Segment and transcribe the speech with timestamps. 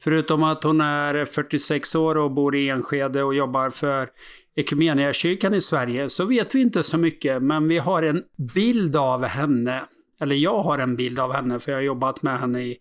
[0.00, 4.08] Förutom att hon är 46 år och bor i Enskede och jobbar för
[4.56, 8.22] Equmeniakyrkan i Sverige så vet vi inte så mycket, men vi har en
[8.54, 9.82] bild av henne.
[10.20, 12.78] Eller jag har en bild av henne, för jag har jobbat med henne i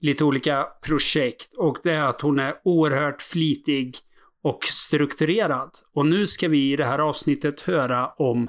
[0.00, 1.56] lite olika projekt.
[1.56, 3.96] Och det är att hon är oerhört flitig
[4.42, 5.70] och strukturerad.
[5.94, 8.48] Och nu ska vi i det här avsnittet höra om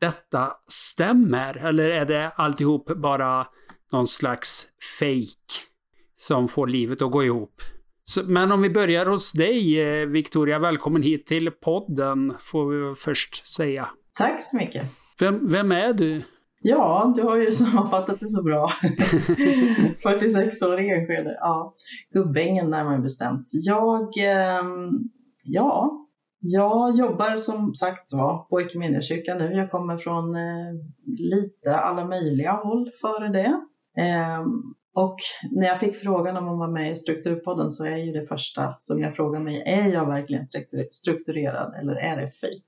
[0.00, 1.56] detta stämmer?
[1.56, 3.46] Eller är det alltihop bara
[3.92, 5.71] någon slags fake
[6.22, 7.62] som får livet att gå ihop?
[8.04, 10.58] Så, men om vi börjar hos dig, eh, Victoria.
[10.58, 13.88] Välkommen hit till podden, får vi först säga.
[14.18, 14.86] Tack så mycket.
[15.20, 16.22] Vem, vem är du?
[16.60, 18.68] Ja, du har ju sammanfattat det så bra.
[20.02, 21.36] 46 år i Enskede.
[21.40, 21.74] Ja,
[22.14, 23.46] Gubbängen närmare bestämt.
[23.52, 24.64] Jag, eh,
[25.44, 26.06] ja,
[26.40, 29.52] jag jobbar som sagt var på Equmeniakyrkan nu.
[29.52, 30.72] Jag kommer från eh,
[31.06, 33.60] lite alla möjliga håll före det.
[34.02, 34.46] Eh,
[34.94, 35.16] och
[35.50, 38.76] när jag fick frågan om att vara med i Strukturpodden så är ju det första
[38.78, 40.46] som jag frågar mig, är jag verkligen
[40.90, 42.66] strukturerad eller är det fejk?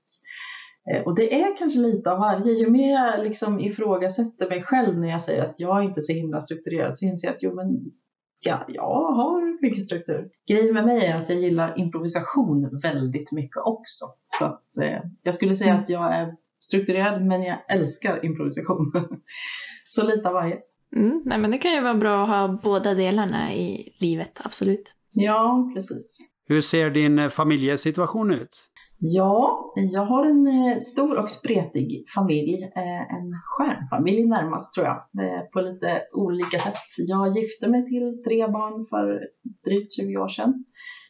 [0.91, 2.53] Eh, och det är kanske lite av varje.
[2.53, 6.13] Ju mer jag liksom ifrågasätter mig själv när jag säger att jag inte är så
[6.13, 7.91] himla strukturerad så inser jag att jo, men
[8.39, 10.29] ja, jag har mycket struktur.
[10.49, 14.05] Grejen med mig är att jag gillar improvisation väldigt mycket också.
[14.25, 15.83] Så att, eh, jag skulle säga mm.
[15.83, 18.91] att jag är strukturerad men jag älskar improvisation.
[19.85, 20.59] så lite av varje.
[20.95, 24.95] Mm, nej, men det kan ju vara bra att ha båda delarna i livet, absolut.
[25.11, 26.19] Ja, precis.
[26.47, 28.63] Hur ser din eh, familjesituation ut?
[28.97, 32.63] Ja, jag har en eh, stor och spretig familj.
[32.63, 35.01] Eh, en stjärnfamilj närmast tror jag,
[35.51, 37.07] på lite olika sätt.
[37.07, 39.21] Jag gifte mig till tre barn för
[39.65, 40.65] drygt 20 år sedan.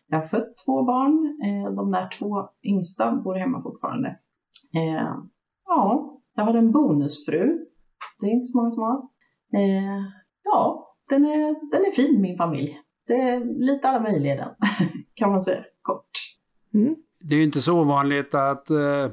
[0.07, 1.37] Jag har fött två barn.
[1.75, 4.19] De där två yngsta bor hemma fortfarande.
[5.65, 7.65] Ja, jag har en bonusfru.
[8.19, 9.01] Det är inte så många som har.
[10.43, 12.79] Ja, den är, den är fin min familj.
[13.07, 14.49] Det är lite alla möjliga den,
[15.13, 16.09] kan man säga kort.
[16.73, 16.95] Mm
[17.27, 19.09] det är ju inte så ovanligt att eh,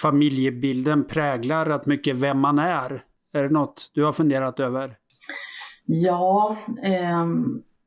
[0.00, 3.02] familjebilden präglar rätt mycket vem man är.
[3.32, 4.96] Är det något du har funderat över?
[5.84, 7.26] Ja, eh,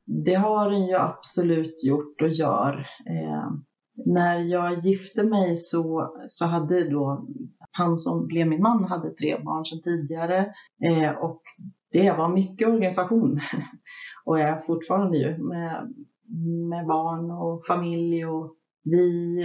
[0.06, 2.88] det har den ju absolut gjort och gör.
[3.10, 3.52] Eh,
[3.96, 7.28] när jag gifte mig så, så hade då
[7.72, 11.42] han som blev min man hade tre barn sedan tidigare eh, och
[11.92, 13.40] det var mycket organisation
[14.26, 15.94] och är fortfarande ju med,
[16.70, 19.38] med barn och familj och vi,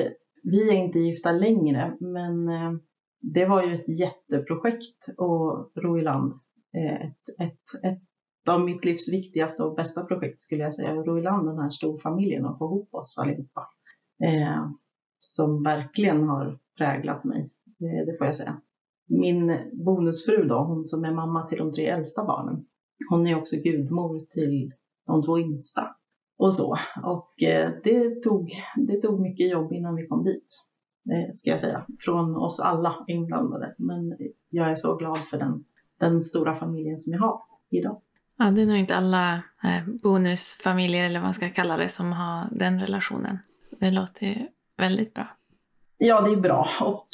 [0.42, 2.72] vi är inte gifta längre, men eh,
[3.20, 6.32] det var ju ett jätteprojekt att ro i land.
[6.76, 11.06] Eh, ett, ett, ett av mitt livs viktigaste och bästa projekt skulle jag säga, att
[11.06, 13.68] ro i land den här storfamiljen och få ihop oss allihopa.
[14.24, 14.70] Eh,
[15.18, 18.60] som verkligen har präglat mig, det, det får jag säga.
[19.06, 22.64] Min bonusfru då, hon som är mamma till de tre äldsta barnen,
[23.08, 24.72] hon är också gudmor till
[25.06, 25.96] de två yngsta
[26.38, 26.76] och så.
[27.02, 30.64] Och eh, det tog, det tog mycket jobb innan vi kom dit,
[31.10, 33.74] eh, ska jag säga, från oss alla inblandade.
[33.78, 34.16] Men
[34.50, 35.64] jag är så glad för den,
[36.00, 37.40] den stora familjen som jag har
[37.70, 38.00] idag.
[38.38, 39.34] Ja, det är nog inte alla
[39.64, 43.38] eh, bonusfamiljer, eller vad man ska kalla det, som har den relationen.
[43.80, 45.26] Det låter väldigt bra.
[45.98, 46.66] Ja, det är bra.
[46.80, 47.08] Och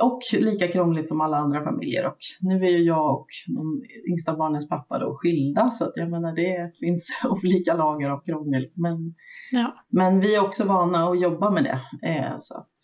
[0.00, 2.06] och lika krångligt som alla andra familjer.
[2.06, 6.10] Och nu är ju jag och de yngsta barnens pappa då skilda så att jag
[6.10, 8.70] menar det finns olika lager av krångel.
[8.74, 9.14] Men,
[9.50, 9.84] ja.
[9.88, 12.74] men vi är också vana att jobba med det eh, så att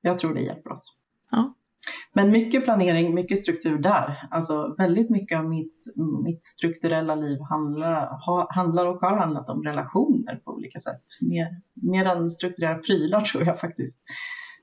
[0.00, 0.96] jag tror det hjälper oss.
[1.30, 1.54] Ja.
[2.12, 4.28] Men mycket planering, mycket struktur där.
[4.30, 5.94] Alltså väldigt mycket av mitt,
[6.24, 11.02] mitt strukturella liv handlar, ha, handlar och har handlat om relationer på olika sätt.
[11.20, 14.02] Mer, mer än strukturera prylar tror jag faktiskt.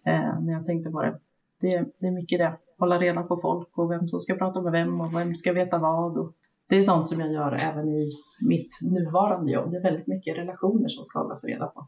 [0.06, 1.19] Eh, när jag tänkte på det
[1.62, 2.57] det, det är mycket det.
[2.80, 5.77] Hålla reda på folk och vem som ska prata med vem och vem ska veta
[5.77, 6.18] vad.
[6.18, 6.33] Och
[6.69, 8.12] det är sånt som jag gör även i
[8.47, 9.71] mitt nuvarande jobb.
[9.71, 11.88] Det är väldigt mycket relationer som ska hållas reda på.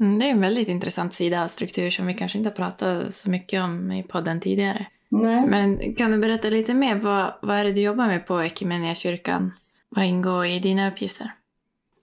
[0.00, 3.14] Mm, det är en väldigt intressant sida av struktur som vi kanske inte har pratat
[3.14, 4.86] så mycket om i podden tidigare.
[5.10, 5.46] Nej.
[5.46, 6.94] Men kan du berätta lite mer?
[6.94, 8.48] Vad, vad är det du jobbar med på
[8.94, 9.52] kyrkan?
[9.88, 11.34] Vad ingår i dina uppgifter?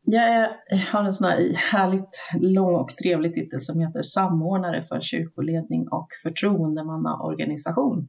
[0.05, 0.49] Jag
[0.91, 6.07] har en sån här härligt lång och trevlig titel som heter Samordnare för kyrkoledning och
[6.23, 8.07] förtroendemannaorganisation.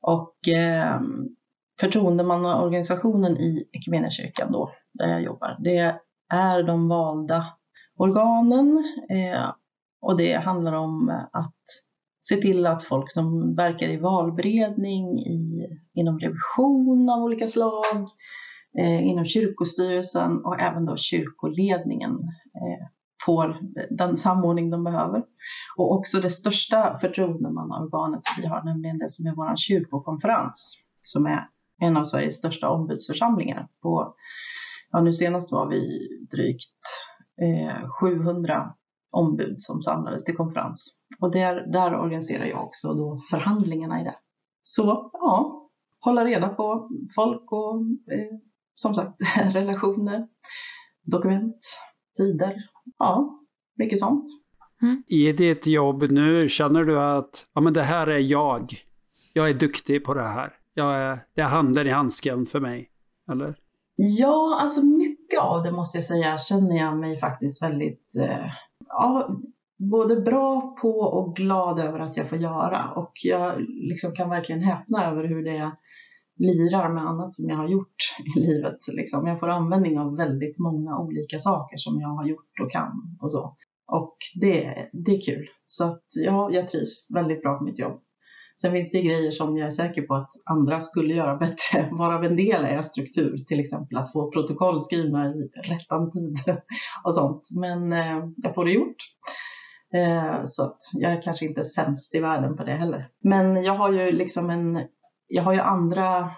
[0.00, 1.00] Och eh,
[1.80, 3.68] förtroendemannaorganisationen i
[4.10, 5.94] kyrkan då, där jag jobbar, det
[6.28, 7.46] är de valda
[7.96, 9.50] organen eh,
[10.00, 11.54] och det handlar om att
[12.22, 18.08] se till att folk som verkar i valberedning, i, inom revision av olika slag,
[18.78, 22.12] eh, inom kyrkostyrelsen och även då kyrkoledningen
[22.54, 22.86] eh,
[23.26, 23.58] får
[23.90, 25.22] den samordning de behöver.
[25.76, 31.26] Och också det största förtroendemannaorganet som vi har, nämligen det som är vår kyrkokonferens, som
[31.26, 31.48] är
[31.80, 33.68] en av Sveriges största ombudsförsamlingar.
[33.82, 34.14] På,
[34.90, 36.84] ja, nu senast var vi drygt
[37.42, 38.74] eh, 700
[39.12, 40.98] ombud som samlades till konferens.
[41.20, 44.16] Och där, där organiserar jag också då förhandlingarna i det.
[44.62, 45.68] Så ja,
[46.00, 47.76] hålla reda på folk och
[48.12, 48.38] eh,
[48.74, 49.20] som sagt
[49.54, 50.28] relationer,
[51.02, 51.60] dokument,
[52.16, 52.56] tider.
[52.98, 53.40] Ja,
[53.78, 54.24] mycket sånt.
[54.82, 55.02] Mm.
[55.06, 58.72] I ditt jobb nu, känner du att ja, men det här är jag?
[59.32, 60.52] Jag är duktig på det här.
[60.74, 62.90] Jag är, det är handen i handsken för mig,
[63.30, 63.56] eller?
[63.94, 68.52] Ja, alltså mycket av det måste jag säga känner jag mig faktiskt väldigt eh,
[68.92, 69.40] ja,
[69.90, 72.90] både bra på och glad över att jag får göra.
[72.96, 75.72] Och jag liksom kan verkligen häpna över hur det
[76.38, 77.96] lirar med annat som jag har gjort
[78.36, 78.78] i livet.
[78.92, 79.26] Liksom.
[79.26, 83.32] Jag får användning av väldigt många olika saker som jag har gjort och kan och
[83.32, 83.56] så.
[83.86, 85.48] Och det, det är kul.
[85.66, 88.00] Så att ja, jag trivs väldigt bra på mitt jobb.
[88.62, 91.88] Sen finns det grejer som jag är säker på att andra skulle göra bättre.
[91.92, 96.36] Varav en del är struktur, till exempel att få protokoll skrivna i rättan tid
[97.04, 97.48] och sånt.
[97.50, 98.96] Men eh, jag får det gjort.
[99.94, 103.08] Eh, så att jag är kanske inte sämst i världen på det heller.
[103.24, 104.86] Men jag har ju liksom en,
[105.28, 106.30] jag har ju andra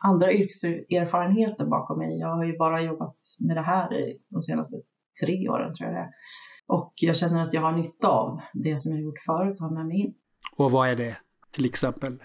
[0.00, 2.18] andra yrkeserfarenheter bakom mig.
[2.18, 3.88] Jag har ju bara jobbat med det här
[4.28, 4.76] de senaste
[5.24, 6.10] tre åren tror jag det är.
[6.66, 9.74] Och jag känner att jag har nytta av det som jag gjort förut och har
[9.74, 10.14] med mig in.
[10.56, 11.16] Och vad är det
[11.50, 12.18] till exempel?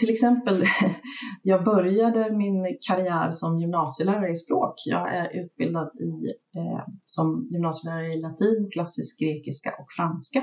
[0.00, 0.64] Till exempel,
[1.42, 4.74] jag började min karriär som gymnasielärare i språk.
[4.86, 6.28] Jag är utbildad i,
[6.58, 10.42] eh, som gymnasielärare i latin, klassisk grekiska och franska.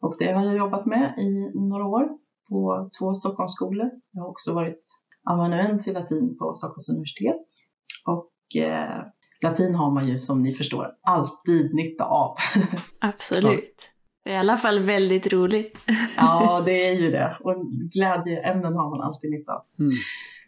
[0.00, 2.08] Och det har jag jobbat med i några år
[2.48, 3.90] på två Stockholmsskolor.
[4.10, 4.80] Jag har också varit
[5.30, 7.46] amanuens i latin på Stockholms universitet.
[8.06, 9.04] Och eh,
[9.42, 12.36] latin har man ju som ni förstår alltid nytta av.
[13.00, 13.92] Absolut.
[14.24, 15.86] Det är i alla fall väldigt roligt.
[16.16, 17.36] ja, det är ju det.
[17.40, 19.62] Och glädjeämnen har man alltid nytta av.
[19.78, 19.92] Mm.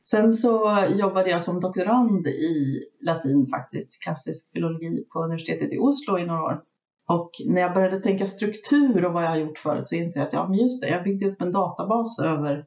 [0.05, 6.19] Sen så jobbade jag som doktorand i latin faktiskt, klassisk filologi på universitetet i Oslo
[6.19, 6.61] i några år.
[7.09, 10.27] Och när jag började tänka struktur och vad jag har gjort förut så insåg jag
[10.27, 12.65] att ja, men just det, jag byggde upp en databas över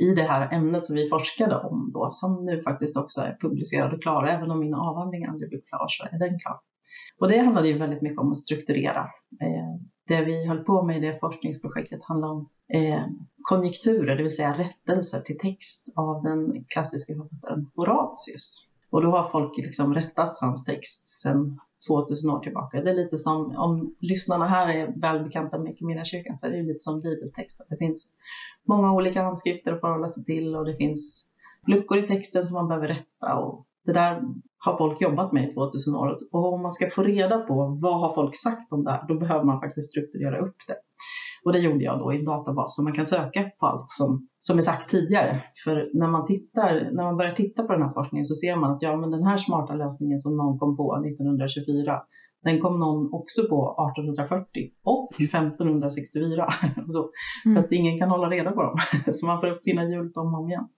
[0.00, 3.92] i det här ämnet som vi forskade om då, som nu faktiskt också är publicerad
[3.92, 4.26] och klar.
[4.26, 6.58] Även om min avhandling aldrig blev klar så är den klar.
[7.18, 9.06] Och det handlade ju väldigt mycket om att strukturera.
[10.08, 13.04] Det vi höll på med i det forskningsprojektet handlade om eh,
[13.42, 18.68] konjunkturer, det vill säga rättelser till text av den klassiska författaren Horatius.
[18.90, 22.80] Och då har folk liksom rättat hans text sedan 2000 år tillbaka.
[22.80, 26.78] Det är lite som, om lyssnarna här är välbekanta med kyrkan så är det lite
[26.78, 27.66] som bibeltexten.
[27.68, 28.16] Det finns
[28.68, 31.26] många olika handskrifter att förhålla sig till och det finns
[31.66, 34.22] luckor i texten som man behöver rätta och det där
[34.64, 36.16] har folk jobbat med i 2000 år.
[36.32, 39.14] Och om man ska få reda på vad har folk sagt om det här, då
[39.18, 40.76] behöver man faktiskt strukturera upp det.
[41.44, 44.28] Och det gjorde jag då i en databas så man kan söka på allt som,
[44.38, 45.40] som är sagt tidigare.
[45.64, 48.72] För när man, tittar, när man börjar titta på den här forskningen så ser man
[48.72, 52.02] att ja, men den här smarta lösningen som någon kom på 1924,
[52.44, 56.46] den kom någon också på 1840 och 1564.
[56.88, 57.10] så,
[57.44, 57.54] mm.
[57.54, 58.76] För att ingen kan hålla reda på dem.
[59.12, 60.68] Så man får uppfinna hjulet om och om igen.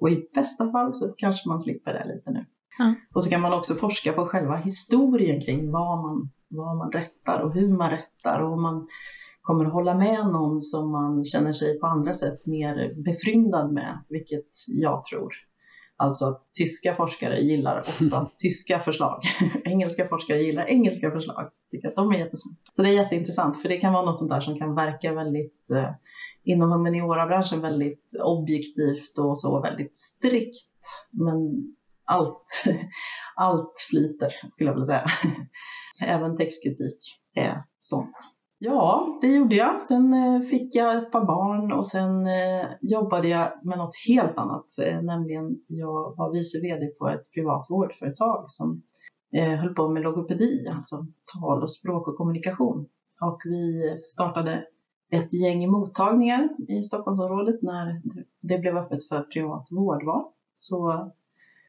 [0.00, 2.44] Och i bästa fall så kanske man slipper det lite nu.
[3.14, 7.40] Och så kan man också forska på själva historien kring vad man, vad man rättar
[7.40, 8.86] och hur man rättar och om man
[9.42, 14.04] kommer att hålla med någon som man känner sig på andra sätt mer befryndad med,
[14.08, 15.32] vilket jag tror.
[15.98, 19.20] Alltså att tyska forskare gillar ofta tyska förslag.
[19.64, 21.50] engelska forskare gillar engelska förslag.
[21.70, 22.60] Tycker att de är jättesmarta.
[22.76, 25.70] Så det är jätteintressant för det kan vara något sånt där som kan verka väldigt
[25.70, 25.90] eh,
[26.44, 30.68] inom humaniora-branschen väldigt objektivt och så väldigt strikt.
[31.10, 31.36] Men
[32.06, 32.64] allt,
[33.36, 35.06] allt flyter skulle jag vilja säga.
[36.14, 36.98] Även textkritik
[37.34, 38.16] är sånt.
[38.58, 39.82] Ja, det gjorde jag.
[39.82, 44.38] Sen eh, fick jag ett par barn och sen eh, jobbade jag med något helt
[44.38, 44.66] annat.
[44.82, 48.82] Eh, nämligen jag var vice vd på ett privat vårdföretag som
[49.32, 52.86] höll på med logopedi, alltså tal och språk och kommunikation.
[53.22, 54.64] Och vi startade
[55.12, 58.02] ett gäng mottagningar i Stockholmsområdet när
[58.42, 60.24] det blev öppet för privat vårdval.
[60.54, 61.10] Så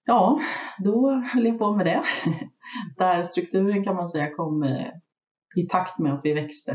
[0.08, 0.40] ja,
[0.84, 2.04] då höll jag på med det.
[2.98, 4.88] Där strukturen kan man säga kom eh,
[5.56, 6.72] i takt med att vi växte.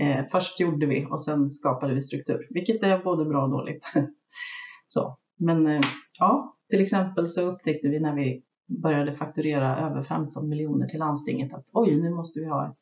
[0.00, 3.92] Eh, först gjorde vi och sen skapade vi struktur, vilket är både bra och dåligt.
[4.86, 5.80] så, men eh,
[6.18, 8.42] ja, till exempel så upptäckte vi när vi
[8.82, 12.80] började fakturera över 15 miljoner till landstinget att oj, nu måste vi ha ett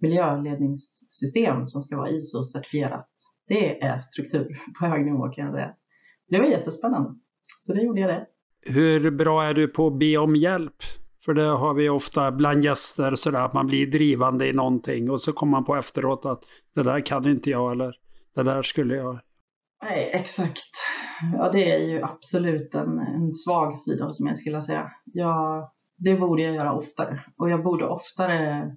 [0.00, 3.08] miljöledningssystem som ska vara ISO-certifierat.
[3.48, 5.74] Det är struktur på hög nivå kan jag säga.
[6.28, 7.14] Det var jättespännande.
[7.60, 8.26] Så det gjorde jag det.
[8.66, 10.74] Hur bra är du på att be om hjälp?
[11.24, 15.20] För det har vi ofta bland gäster sådär att man blir drivande i någonting och
[15.20, 16.42] så kommer man på efteråt att
[16.74, 17.94] det där kan inte jag eller
[18.34, 19.18] det där skulle jag.
[19.82, 20.70] Nej, exakt.
[21.32, 24.90] Ja, det är ju absolut en, en svag sida som jag skulle säga.
[25.04, 28.70] Jag, det borde jag göra oftare och jag borde oftare,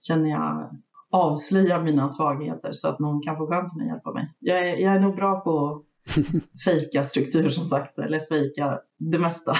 [0.00, 0.70] känner jag,
[1.10, 4.34] avslöja mina svagheter så att någon kan få chansen att hjälpa mig.
[4.38, 5.82] Jag är, jag är nog bra på
[6.64, 9.56] fejka struktur som sagt, eller fejka det mesta.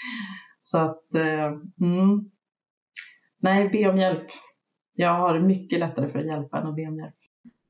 [0.60, 1.46] Så att, eh,
[1.80, 2.30] mm.
[3.40, 4.26] nej, be om hjälp.
[4.96, 7.14] Jag har mycket lättare för att hjälpa än att be om hjälp.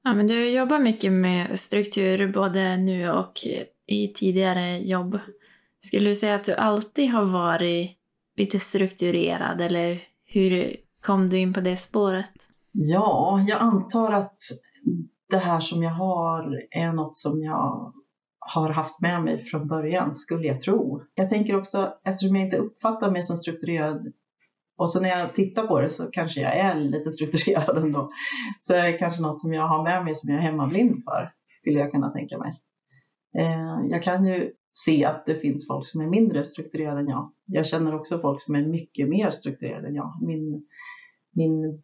[0.05, 3.33] Ja, men du jobbar mycket med struktur både nu och
[3.87, 5.19] i tidigare jobb.
[5.81, 7.91] Skulle du säga att du alltid har varit
[8.37, 12.31] lite strukturerad eller hur kom du in på det spåret?
[12.73, 14.41] Ja, jag antar att
[15.31, 17.93] det här som jag har är något som jag
[18.47, 21.03] har haft med mig från början, skulle jag tro.
[21.15, 24.13] Jag tänker också, eftersom jag inte uppfattar mig som strukturerad
[24.79, 28.11] och så när jag tittar på det så kanske jag är lite strukturerad ändå.
[28.59, 31.33] Så är det kanske något som jag har med mig som jag är hemmablind för,
[31.49, 32.61] skulle jag kunna tänka mig.
[33.39, 37.33] Eh, jag kan ju se att det finns folk som är mindre strukturerade än jag.
[37.47, 40.19] Jag känner också folk som är mycket mer strukturerade än jag.
[40.23, 40.67] Min,
[41.33, 41.83] min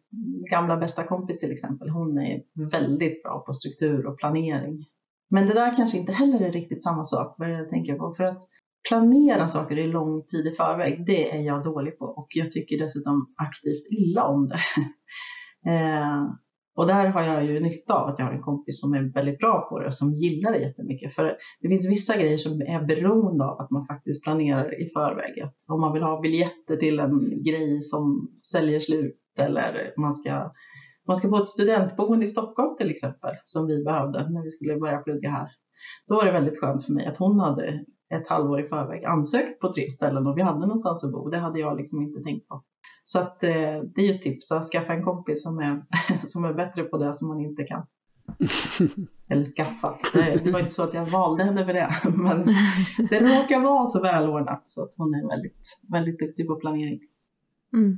[0.51, 2.41] gamla bästa kompis till exempel, hon är
[2.71, 4.85] väldigt bra på struktur och planering.
[5.33, 8.13] Men det där kanske inte heller är riktigt samma sak, vad jag tänker på.
[8.17, 8.41] För att
[8.89, 12.77] planera saker i lång tid i förväg, det är jag dålig på och jag tycker
[12.77, 14.59] dessutom aktivt illa om det.
[15.71, 16.23] eh,
[16.75, 19.39] och där har jag ju nytta av att jag har en kompis som är väldigt
[19.39, 21.15] bra på det och som gillar det jättemycket.
[21.15, 25.39] För det finns vissa grejer som är beroende av att man faktiskt planerar i förväg.
[25.39, 30.51] Att om man vill ha biljetter till en grej som säljer slut eller man ska
[31.07, 34.77] man ska få ett studentboende i Stockholm till exempel, som vi behövde när vi skulle
[34.77, 35.49] börja plugga här.
[36.07, 39.59] Då var det väldigt skönt för mig att hon hade ett halvår i förväg ansökt
[39.59, 41.29] på tre ställen och vi hade någonstans att bo.
[41.29, 42.63] Det hade jag liksom inte tänkt på.
[43.03, 43.51] Så att, eh,
[43.95, 45.85] det är ju ett tips att skaffa en kompis som är,
[46.19, 47.85] som är bättre på det som man inte kan.
[49.29, 49.97] Eller skaffa.
[50.13, 52.45] Det, det, var inte så att jag valde henne för det, men
[53.09, 56.99] det råkar vara så välordnat så att hon är väldigt, väldigt duktig på planering.
[57.73, 57.97] Mm.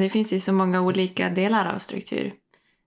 [0.00, 2.34] det finns ju så många olika delar av struktur.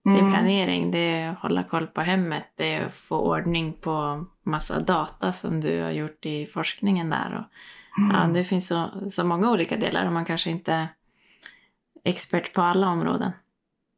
[0.05, 0.17] Mm.
[0.17, 3.73] Det är planering, det är att hålla koll på hemmet, det är att få ordning
[3.81, 7.25] på massa data som du har gjort i forskningen där.
[7.25, 8.15] Och, mm.
[8.15, 10.87] ja, det finns så, så många olika delar och man kanske inte är
[12.03, 13.31] expert på alla områden.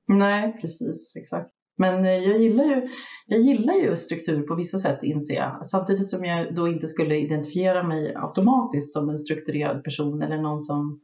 [0.07, 1.51] Nej, precis, exakt.
[1.77, 2.89] Men eh, jag gillar, ju,
[3.25, 5.65] jag gillar ju struktur på vissa sätt inser jag.
[5.65, 10.59] Samtidigt som jag då inte skulle identifiera mig automatiskt som en strukturerad person eller någon
[10.59, 10.99] som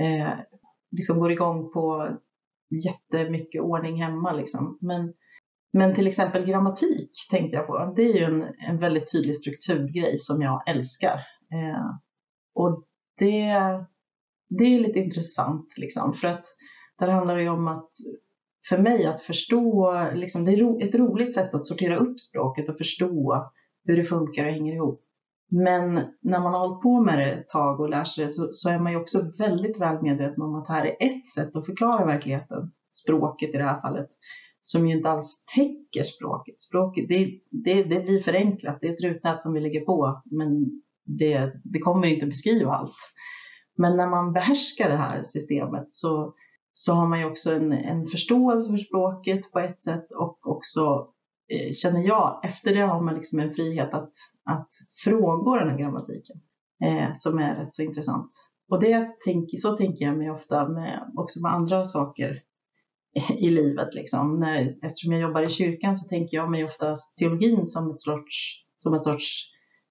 [0.00, 0.32] eh,
[0.90, 2.08] liksom går igång på
[2.70, 4.78] jättemycket ordning hemma liksom.
[4.80, 5.12] Men,
[5.72, 7.92] men till exempel grammatik tänkte jag på.
[7.96, 11.20] Det är ju en, en väldigt tydlig strukturgrej som jag älskar.
[11.52, 11.90] Eh,
[12.54, 12.84] och
[13.18, 13.54] det,
[14.48, 16.44] det är lite intressant liksom för att
[16.98, 17.90] där handlar det ju om att
[18.68, 22.78] för mig att förstå, liksom, det är ett roligt sätt att sortera upp språket och
[22.78, 23.50] förstå
[23.84, 25.03] hur det funkar och hänger ihop.
[25.56, 28.48] Men när man har hållit på med det ett tag och lär sig det så,
[28.52, 31.66] så, är man ju också väldigt väl medveten om att här är ett sätt att
[31.66, 34.08] förklara verkligheten, språket i det här fallet,
[34.62, 36.60] som ju inte alls täcker språket.
[36.60, 40.82] Språket, det, det, det blir förenklat, det är ett rutnät som vi lägger på, men
[41.04, 42.96] det, det kommer inte beskriva allt.
[43.76, 46.34] Men när man behärskar det här systemet så,
[46.72, 51.13] så har man ju också en, en förståelse för språket på ett sätt och också
[51.48, 54.12] Eh, känner jag, efter det har man liksom en frihet att,
[54.50, 54.68] att
[55.04, 56.36] frångå den här grammatiken
[56.84, 58.30] eh, som är rätt så intressant.
[58.70, 62.40] Och det tänk, så tänker jag mig ofta med, också med andra saker
[63.38, 63.94] i livet.
[63.94, 64.40] Liksom.
[64.40, 68.64] När, eftersom jag jobbar i kyrkan så tänker jag mig ofta teologin som ett sorts,
[68.78, 69.50] som ett sorts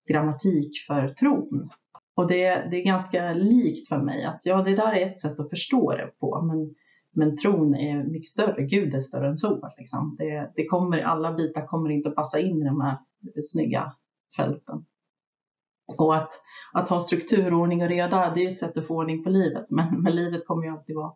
[0.10, 1.70] grammatik för tron.
[2.16, 5.40] Och det, det är ganska likt för mig att ja, det där är ett sätt
[5.40, 6.76] att förstå det på, men
[7.14, 9.74] men tron är mycket större, Gud är större än så.
[9.78, 10.16] Liksom.
[10.18, 12.98] Det, det kommer, alla bitar kommer inte att passa in i de här
[13.44, 13.94] snygga
[14.38, 14.86] fälten.
[15.98, 16.32] Och att,
[16.74, 19.66] att ha struktur, ordning och reda, det är ett sätt att få ordning på livet.
[19.70, 21.14] Men, men livet kommer ju alltid vara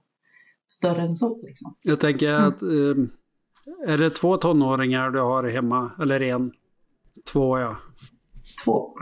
[0.67, 1.41] större än så.
[1.45, 1.75] Liksom.
[1.81, 3.09] Jag tänker att, mm.
[3.87, 5.91] är det två tonåringar du har hemma?
[6.01, 6.51] Eller en?
[7.33, 7.77] Två ja.
[8.65, 8.93] Två.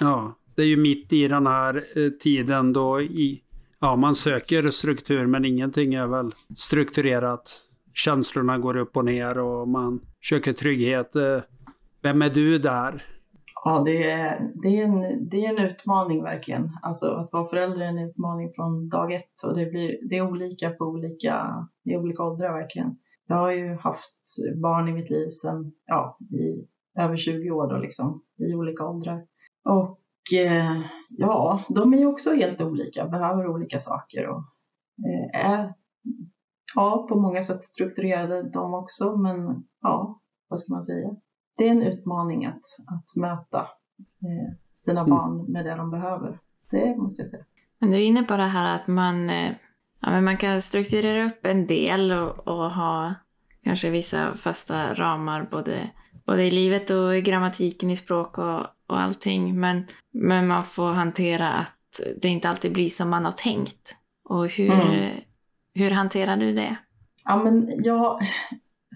[0.00, 3.42] Ja, det är ju mitt i den här eh, tiden då i
[3.84, 7.60] Ja, man söker struktur men ingenting är väl strukturerat.
[7.94, 11.16] Känslorna går upp och ner och man söker trygghet.
[11.16, 11.40] Eh,
[12.02, 13.04] vem är du där?
[13.64, 16.70] Ja, det är, det, är en, det är en utmaning verkligen.
[16.82, 20.30] Alltså att vara förälder är en utmaning från dag ett och det, blir, det är
[20.30, 22.96] olika på olika, i olika åldrar verkligen.
[23.26, 24.20] Jag har ju haft
[24.62, 26.68] barn i mitt liv sedan, ja, i
[27.00, 29.22] över 20 år då liksom, i olika åldrar.
[29.64, 30.01] Och
[31.08, 34.44] ja, de är ju också helt olika, behöver olika saker och
[35.06, 35.74] eh, är,
[36.74, 41.16] ja, på många sätt strukturerade de också, men ja, vad ska man säga?
[41.58, 43.58] det är en utmaning att, att möta
[43.98, 45.10] eh, sina mm.
[45.10, 46.38] barn med det de behöver.
[46.70, 47.44] Det måste jag säga.
[47.78, 49.52] Men du är inne på det här att man, eh,
[50.00, 53.14] ja, men man kan strukturera upp en del och, och ha
[53.64, 55.90] kanske vissa fasta ramar både,
[56.26, 59.60] både i livet och i grammatiken i språk och, och allting.
[59.60, 63.96] Men, men man får hantera att det inte alltid blir som man har tänkt.
[64.24, 65.10] Och hur, mm.
[65.74, 66.76] hur hanterar du det?
[67.24, 68.20] Ja, men jag,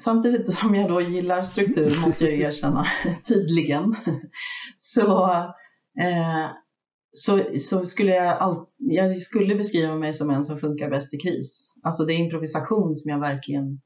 [0.00, 2.86] samtidigt som jag då gillar struktur måste jag erkänna
[3.28, 3.96] tydligen.
[4.76, 5.26] Så,
[6.00, 6.50] eh,
[7.12, 11.16] så, så, skulle jag, all, jag skulle beskriva mig som en som funkar bäst i
[11.18, 11.74] kris.
[11.82, 13.80] Alltså det är improvisation som jag verkligen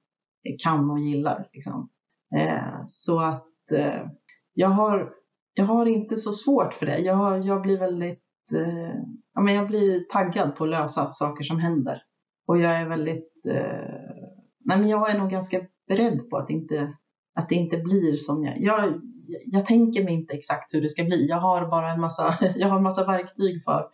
[0.62, 1.48] kan och gillar.
[1.52, 1.88] Liksom.
[2.36, 4.06] Eh, så att eh,
[4.54, 5.12] jag, har,
[5.54, 6.98] jag har inte så svårt för det.
[6.98, 8.94] Jag, jag blir väldigt eh,
[9.34, 12.02] ja, men jag blir taggad på att lösa saker som händer.
[12.46, 14.30] Och jag är väldigt eh,
[14.64, 16.94] nej men jag är nog ganska beredd på att, inte,
[17.34, 19.00] att det inte blir som jag, jag...
[19.46, 21.26] Jag tänker mig inte exakt hur det ska bli.
[21.28, 23.86] Jag har bara en massa, jag har en massa verktyg för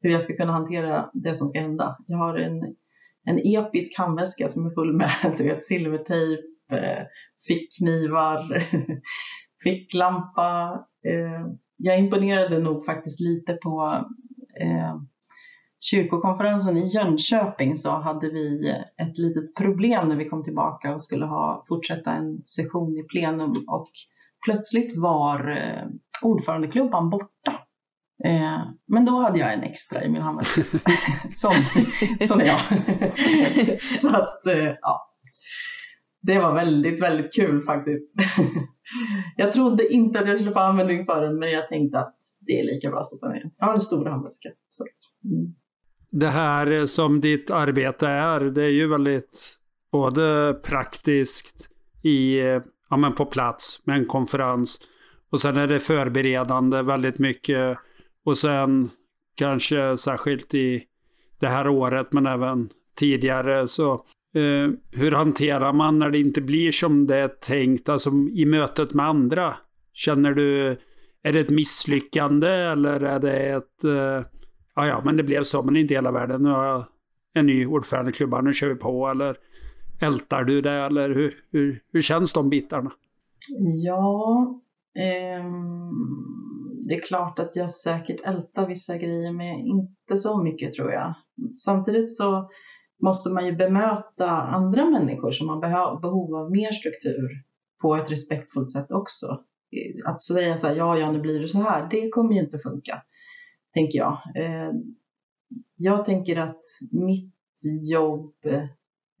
[0.00, 1.96] hur jag ska kunna hantera det som ska hända.
[2.06, 2.62] Jag har en,
[3.24, 7.06] en episk handväska som är full med du vet, silvertejp, Eh,
[7.48, 8.66] fickknivar,
[9.62, 10.84] ficklampa.
[11.06, 14.04] Eh, jag imponerade nog faktiskt lite på
[14.60, 14.96] eh,
[15.80, 21.26] kyrkokonferensen i Jönköping så hade vi ett litet problem när vi kom tillbaka och skulle
[21.26, 23.90] ha, fortsätta en session i plenum och
[24.44, 25.58] plötsligt var
[26.22, 27.62] ordförandeklubban borta.
[28.24, 30.62] Eh, men då hade jag en extra i min handväska.
[31.32, 31.52] som,
[32.28, 32.60] som jag.
[33.82, 35.11] så att, eh, ja.
[36.22, 38.12] Det var väldigt, väldigt kul faktiskt.
[39.36, 42.60] jag trodde inte att jag skulle få användning för den, men jag tänkte att det
[42.60, 43.50] är lika bra att stoppa ner den.
[43.58, 44.48] Jag har en stor handväska.
[44.70, 45.54] Så att, mm
[46.12, 49.58] det här eh, som ditt arbete är, det är ju väldigt
[49.92, 51.68] både praktiskt
[52.02, 54.78] i, eh, ja men på plats med en konferens.
[55.30, 57.78] Och sen är det förberedande väldigt mycket.
[58.24, 58.90] Och sen
[59.34, 60.84] kanske särskilt i
[61.40, 64.04] det här året men även tidigare så
[64.34, 68.94] Eh, hur hanterar man när det inte blir som det är tänkt, alltså i mötet
[68.94, 69.56] med andra?
[69.92, 70.76] Känner du,
[71.22, 74.26] är det ett misslyckande eller är det ett eh,
[74.74, 76.42] ja, ja, men det blev så, men inte hela världen.
[76.42, 76.84] Nu har jag
[77.34, 79.08] en ny ordförande i klubban, nu kör vi på.
[79.08, 79.36] Eller
[80.00, 82.92] ältar du det, eller hur, hur, hur känns de bitarna?
[83.84, 84.60] Ja,
[84.96, 85.44] eh,
[86.88, 91.14] det är klart att jag säkert ältar vissa grejer, men inte så mycket tror jag.
[91.56, 92.50] Samtidigt så
[93.02, 97.30] måste man ju bemöta andra människor som har behov av mer struktur
[97.80, 99.40] på ett respektfullt sätt också.
[100.04, 102.58] Att säga så här, ja, ja, nu blir det så här, det kommer ju inte
[102.58, 103.02] funka
[103.74, 104.18] tänker jag.
[104.34, 104.72] Eh,
[105.76, 107.34] jag tänker att mitt
[107.90, 108.34] jobb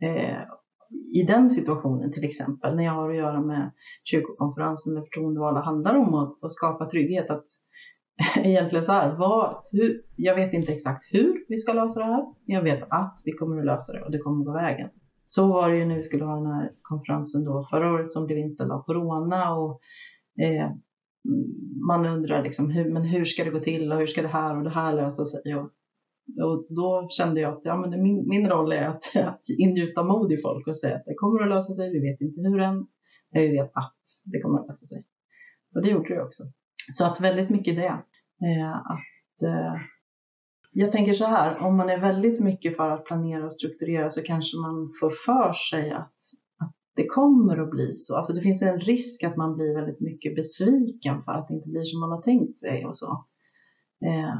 [0.00, 0.40] eh,
[1.14, 3.72] i den situationen till exempel, när jag har att göra med
[4.04, 7.30] kyrkokonferensen med förtroendevalda, handlar om att, att skapa trygghet.
[7.30, 7.44] Att
[8.36, 12.24] egentligen så här, vad, hur, jag vet inte exakt hur vi ska lösa det här,
[12.46, 14.88] men jag vet att vi kommer att lösa det och det kommer att gå vägen.
[15.24, 18.26] Så var det ju när vi skulle ha den här konferensen då förra året som
[18.26, 19.80] blev inställd av corona och
[20.42, 20.70] eh,
[21.88, 24.56] man undrar liksom hur, men hur ska det gå till och hur ska det här
[24.56, 25.54] och det här lösa sig?
[25.54, 25.70] Och,
[26.44, 30.32] och då kände jag att ja, men min, min roll är att, att ingjuta mod
[30.32, 32.86] i folk och säga att det kommer att lösa sig, vi vet inte hur än,
[33.32, 35.04] men vi vet att det kommer att lösa sig.
[35.74, 36.42] Och det gjorde det också.
[36.90, 38.02] Så att väldigt mycket det.
[38.46, 39.74] Eh, att, eh,
[40.72, 44.22] jag tänker så här, om man är väldigt mycket för att planera och strukturera så
[44.22, 46.14] kanske man får för sig att
[46.96, 48.16] det kommer att bli så.
[48.16, 51.68] Alltså det finns en risk att man blir väldigt mycket besviken för att det inte
[51.68, 53.26] blir som man har tänkt sig och så.
[54.06, 54.34] Eh,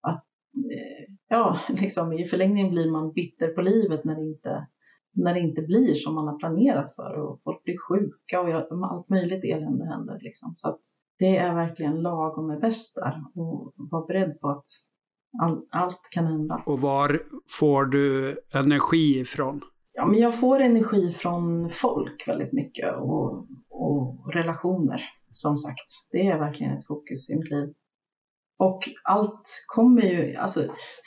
[0.00, 0.24] att,
[0.54, 4.66] eh, ja, liksom i förlängningen blir man bitter på livet när det inte,
[5.12, 9.08] när det inte blir som man har planerat för och folk blir sjuka och allt
[9.08, 10.18] möjligt elände händer.
[10.20, 10.50] Liksom.
[10.54, 10.80] Så att
[11.18, 14.66] det är verkligen lagom är bäst där och var beredd på att
[15.42, 16.62] all, allt kan hända.
[16.66, 17.22] Och var
[17.58, 19.60] får du energi ifrån?
[19.94, 25.02] Ja, men jag får energi från folk väldigt mycket och, och relationer.
[25.30, 27.74] Som sagt, det är verkligen ett fokus i mitt liv.
[28.58, 30.60] Och allt kommer ju, alltså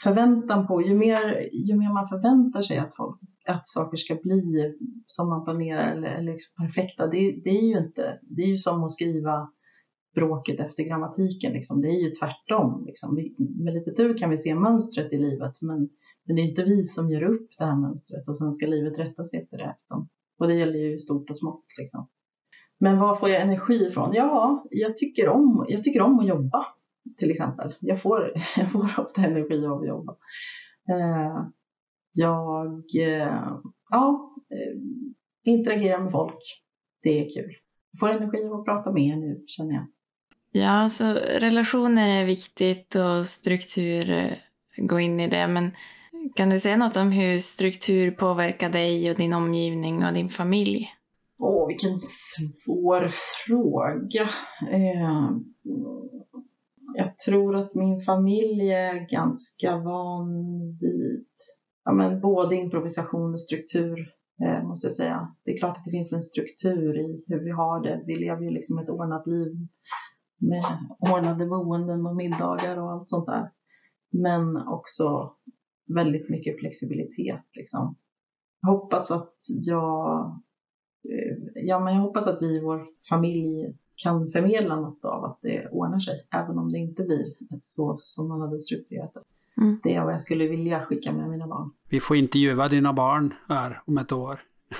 [0.04, 4.74] förväntan på, ju mer, ju mer man förväntar sig att, folk, att saker ska bli
[5.06, 8.58] som man planerar eller, eller liksom perfekta, det, det, är ju inte, det är ju
[8.58, 9.50] som att skriva
[10.15, 11.54] bråket efter grammatiken.
[11.54, 11.82] Liksom.
[11.82, 12.86] Det är ju tvärtom.
[12.86, 13.15] Liksom.
[13.15, 15.89] Vi, med lite tur kan vi se mönstret i livet, men,
[16.24, 19.00] men det är inte vi som gör upp det här mönstret och sen ska livet
[19.00, 19.76] rätta sig efter det.
[19.80, 20.10] Liksom.
[20.39, 21.65] Och det gäller ju stort och smått.
[21.80, 22.08] Liksom.
[22.80, 24.13] Men var får jag energi ifrån?
[24.13, 26.65] Ja, jag tycker om, jag tycker om att jobba
[27.17, 27.74] till exempel.
[27.80, 30.15] Jag får, jag får ofta energi av att jobba.
[30.89, 31.45] Eh,
[32.13, 33.58] jag eh,
[33.89, 34.82] ja, eh,
[35.43, 36.39] interagerar med folk.
[37.04, 37.56] Det är kul.
[37.91, 39.88] Jag får energi av att prata med er nu, känner jag.
[40.51, 44.31] Ja, så relationer är viktigt och struktur eh,
[44.77, 45.47] gå in i det.
[45.47, 45.71] Men
[46.35, 50.89] kan du säga något om hur struktur påverkar dig och din omgivning och din familj?
[51.39, 53.07] Åh, vilken svår
[53.45, 54.21] fråga.
[54.71, 55.31] Eh,
[56.93, 60.27] jag tror att min familj är ganska van
[60.81, 61.25] vid
[61.85, 63.99] ja, men både improvisation och struktur,
[64.45, 65.35] eh, måste jag säga.
[65.45, 68.03] Det är klart att det finns en struktur i hur vi har det.
[68.05, 69.67] Vi lever ju liksom ett ordnat liv
[70.41, 70.63] med
[70.99, 73.51] ordnade boenden och middagar och allt sånt där.
[74.12, 75.34] Men också
[75.88, 77.45] väldigt mycket flexibilitet.
[77.54, 77.95] Liksom.
[78.62, 80.25] Jag hoppas att jag,
[81.10, 85.39] eh, ja, men jag hoppas att vi i vår familj kan förmedla något av att
[85.41, 87.25] det ordnar sig, även om det inte blir
[87.62, 89.21] så som man hade strukturerat det.
[89.62, 89.80] Mm.
[89.84, 91.71] Det är vad jag skulle vilja skicka med mina barn.
[91.89, 94.39] Vi får intervjua dina barn här om ett år.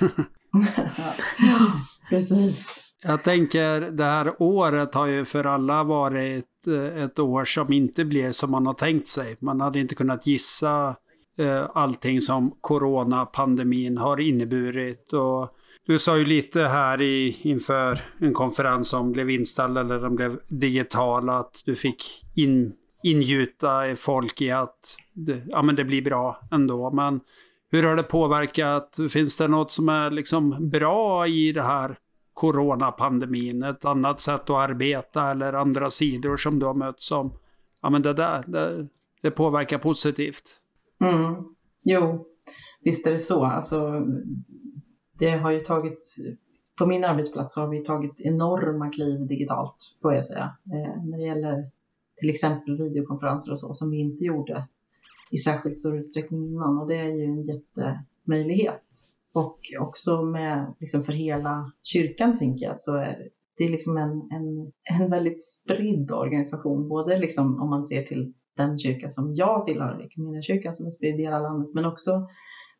[1.38, 1.72] ja,
[2.08, 2.91] precis.
[3.04, 8.04] Jag tänker det här året har ju för alla varit eh, ett år som inte
[8.04, 9.36] blev som man har tänkt sig.
[9.40, 10.96] Man hade inte kunnat gissa
[11.38, 15.12] eh, allting som coronapandemin har inneburit.
[15.12, 20.16] Och du sa ju lite här i, inför en konferens som blev inställd eller den
[20.16, 26.02] blev digital att du fick in, ingjuta folk i att det, ja, men det blir
[26.02, 26.90] bra ändå.
[26.90, 27.20] Men
[27.70, 28.98] hur har det påverkat?
[29.10, 31.96] Finns det något som är liksom bra i det här
[32.34, 33.62] coronapandemin?
[33.62, 37.32] Ett annat sätt att arbeta eller andra sidor som du har mött som,
[37.82, 38.88] ja men det där, det,
[39.22, 40.42] det påverkar positivt?
[41.00, 41.44] Mm.
[41.84, 42.26] Jo,
[42.80, 43.44] visst är det så.
[43.44, 44.06] Alltså,
[45.18, 46.16] det har ju tagit,
[46.78, 50.56] på min arbetsplats har vi tagit enorma kliv digitalt, får jag säga.
[50.66, 51.64] Eh, när det gäller
[52.16, 54.68] till exempel videokonferenser och så, som vi inte gjorde
[55.30, 56.78] i särskilt stor utsträckning innan.
[56.78, 58.82] Och det är ju en jättemöjlighet.
[59.34, 64.10] Och också med, liksom för hela kyrkan tänker jag, så är det är liksom en,
[64.10, 66.88] en, en väldigt spridd organisation.
[66.88, 70.08] Både liksom om man ser till den kyrka som jag tillhör,
[70.42, 72.28] kyrkan som är spridd i hela landet, men också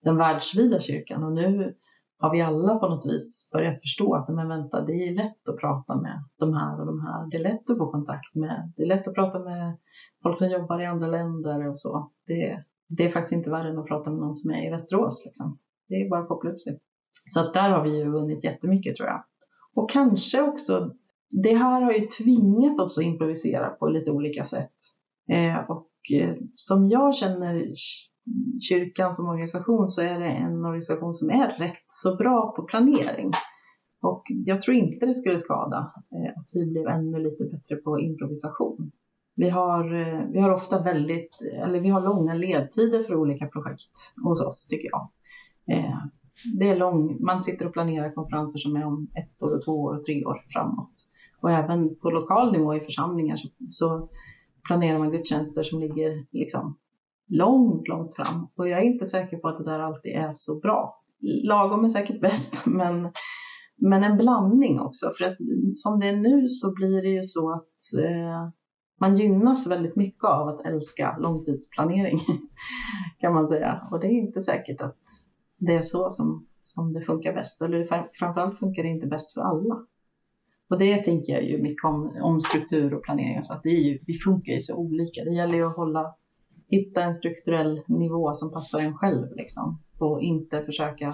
[0.03, 1.25] den världsvida kyrkan.
[1.25, 1.75] Och nu
[2.19, 5.61] har vi alla på något vis börjat förstå att men vänta, det är lätt att
[5.61, 7.31] prata med de här och de här.
[7.31, 8.73] Det är lätt att få kontakt med.
[8.77, 9.77] Det är lätt att prata med
[10.23, 12.11] folk som jobbar i andra länder och så.
[12.27, 15.23] Det, det är faktiskt inte värre än att prata med någon som är i Västerås.
[15.27, 15.59] Liksom.
[15.93, 16.79] Det är bara att koppla upp sig.
[17.27, 19.25] Så att där har vi ju vunnit jättemycket tror jag.
[19.75, 20.95] Och kanske också,
[21.43, 24.75] det här har ju tvingat oss att improvisera på lite olika sätt.
[25.29, 27.73] Eh, och eh, som jag känner
[28.69, 33.31] kyrkan som organisation så är det en organisation som är rätt så bra på planering.
[34.03, 38.01] Och jag tror inte det skulle skada eh, att vi blev ännu lite bättre på
[38.01, 38.93] improvisation.
[39.35, 44.15] Vi har, eh, vi har ofta väldigt, eller vi har långa ledtider för olika projekt
[44.25, 45.11] hos oss tycker jag.
[45.71, 45.99] Eh,
[46.59, 49.73] det är lång, man sitter och planerar konferenser som är om ett år, och två
[49.73, 50.93] år och tre år framåt.
[51.41, 54.09] Och även på lokal nivå i församlingar så, så
[54.67, 56.77] planerar man gudstjänster som ligger liksom
[57.29, 58.47] långt, långt fram.
[58.57, 61.03] Och jag är inte säker på att det där alltid är så bra.
[61.21, 63.13] Lagom är säkert bäst, men,
[63.77, 65.07] men en blandning också.
[65.19, 65.37] För att
[65.73, 68.49] som det är nu så blir det ju så att eh,
[69.01, 72.19] man gynnas väldigt mycket av att älska långtidsplanering,
[73.21, 73.83] kan man säga.
[73.91, 74.99] Och det är inte säkert att
[75.67, 77.63] det är så som, som det funkar bäst.
[77.63, 79.87] Eller framförallt funkar det inte bäst för alla.
[80.71, 83.43] Och det tänker jag ju mycket om, om struktur och planering.
[83.43, 85.25] Så att det är ju, vi funkar ju så olika.
[85.25, 86.15] Det gäller ju att hålla
[86.69, 89.83] hitta en strukturell nivå som passar en själv liksom.
[89.99, 91.13] Och inte försöka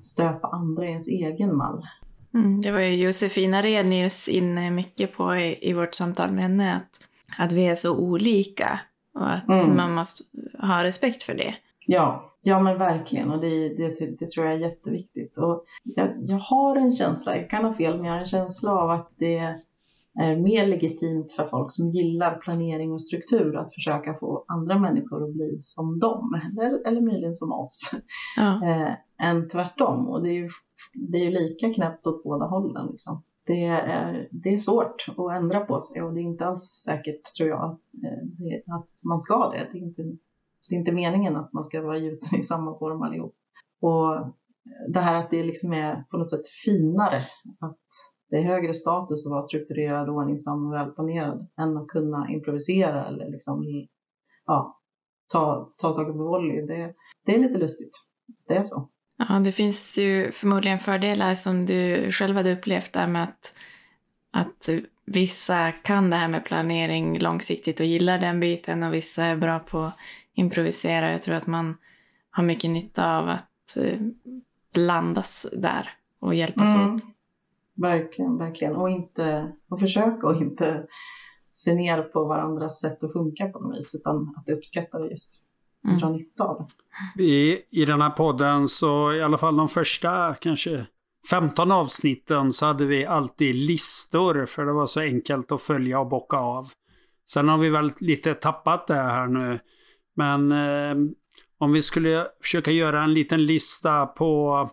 [0.00, 1.86] stöpa andra i ens egen mall.
[2.34, 6.76] Mm, det var ju Josefina Renius inne mycket på i, i, vårt samtal med henne,
[6.76, 7.00] att,
[7.38, 8.80] att vi är så olika
[9.14, 9.76] och att mm.
[9.76, 10.24] man måste
[10.58, 11.54] ha respekt för det.
[11.86, 15.38] Ja, ja men verkligen och det, det, det tror jag är jätteviktigt.
[15.38, 18.72] Och jag, jag har en känsla, jag kan ha fel, men jag har en känsla
[18.72, 19.36] av att det
[20.18, 25.24] är mer legitimt för folk som gillar planering och struktur att försöka få andra människor
[25.24, 27.90] att bli som dem, eller, eller möjligen som oss,
[28.36, 28.64] ja.
[28.70, 28.94] eh,
[29.28, 30.08] än tvärtom.
[30.08, 30.48] Och det är ju,
[30.94, 32.86] det är ju lika knäppt åt båda hållen.
[32.90, 33.22] Liksom.
[33.46, 37.22] Det, är, det är svårt att ändra på sig och det är inte alls säkert,
[37.36, 39.68] tror jag, att, eh, att man ska det.
[39.72, 40.02] Det är, inte,
[40.68, 43.34] det är inte meningen att man ska vara gjuten i samma form allihop.
[43.80, 44.34] Och
[44.88, 47.28] det här att det liksom är på något sätt finare
[47.60, 47.80] att
[48.30, 53.30] det är högre status att vara strukturerad, ordningsam och välplanerad än att kunna improvisera eller
[53.30, 53.64] liksom,
[54.46, 54.80] ja,
[55.32, 56.66] ta, ta saker på volley.
[56.66, 56.94] Det,
[57.26, 57.92] det är lite lustigt.
[58.48, 58.88] Det är så.
[59.18, 63.54] Ja, det finns ju förmodligen fördelar som du själv hade upplevt där med att,
[64.32, 64.68] att
[65.06, 69.58] vissa kan det här med planering långsiktigt och gillar den biten och vissa är bra
[69.58, 69.92] på
[70.36, 71.12] improvisera.
[71.12, 71.76] Jag tror att man
[72.30, 74.00] har mycket nytta av att eh,
[74.74, 76.94] blandas där och hjälpas mm.
[76.94, 77.02] åt.
[77.82, 78.76] Verkligen, verkligen.
[78.76, 80.86] Och, inte, och försöka att inte
[81.52, 85.42] se ner på varandras sätt att funka på något vis, utan att uppskatta det just.
[85.84, 85.98] Mm.
[85.98, 86.66] Dra nytta av det.
[87.16, 90.86] Vi, I den här podden så i alla fall de första kanske
[91.30, 96.06] 15 avsnitten så hade vi alltid listor för det var så enkelt att följa och
[96.06, 96.66] bocka av.
[97.30, 99.58] Sen har vi väl lite tappat det här nu.
[100.16, 100.96] Men eh,
[101.58, 104.70] om vi skulle försöka göra en liten lista på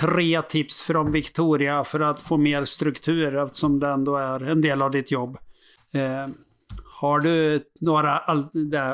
[0.00, 4.82] tre tips från Victoria för att få mer struktur eftersom det ändå är en del
[4.82, 5.38] av ditt jobb.
[5.94, 6.28] Eh,
[7.00, 8.18] har du några,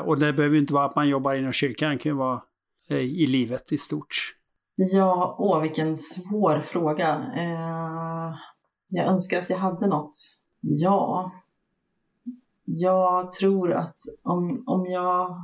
[0.01, 2.41] och det behöver inte vara att man jobbar inom kyrkan, det kan ju vara
[2.89, 4.35] eh, i livet i stort.
[4.75, 7.25] Ja, åh vilken svår fråga.
[7.35, 8.35] Eh,
[8.87, 10.11] jag önskar att jag hade något.
[10.61, 11.31] Ja,
[12.77, 15.35] jag tror att om, om jag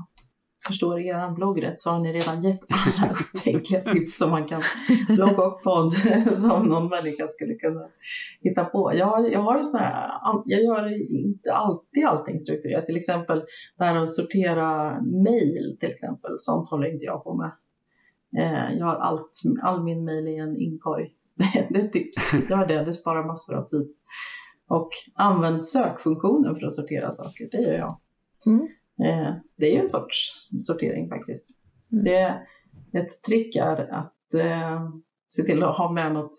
[0.67, 4.61] förstår er blogg rätt så har ni redan gett alla upptänkliga tips som man kan
[5.07, 5.93] blogga och podd
[6.37, 7.87] som någon människa skulle kunna
[8.41, 8.91] hitta på.
[8.95, 10.09] Jag, jag har ju såna här,
[10.45, 12.85] jag gör inte alltid allting strukturerat.
[12.85, 13.43] Till exempel
[13.77, 17.51] det här att sortera mail till exempel, sånt håller inte jag på med.
[18.37, 21.13] Eh, jag har allt, all min mail i en inkorg.
[21.69, 23.93] Det är ett tips, gör det, det sparar massor av tid.
[24.69, 27.99] Och använd sökfunktionen för att sortera saker, det gör jag.
[28.47, 28.67] Mm.
[29.03, 31.47] Eh, det är ju en sorts sortering faktiskt.
[31.91, 32.03] Mm.
[32.03, 32.41] Det,
[32.99, 34.89] ett trick är att eh,
[35.29, 36.31] se till att ha med något,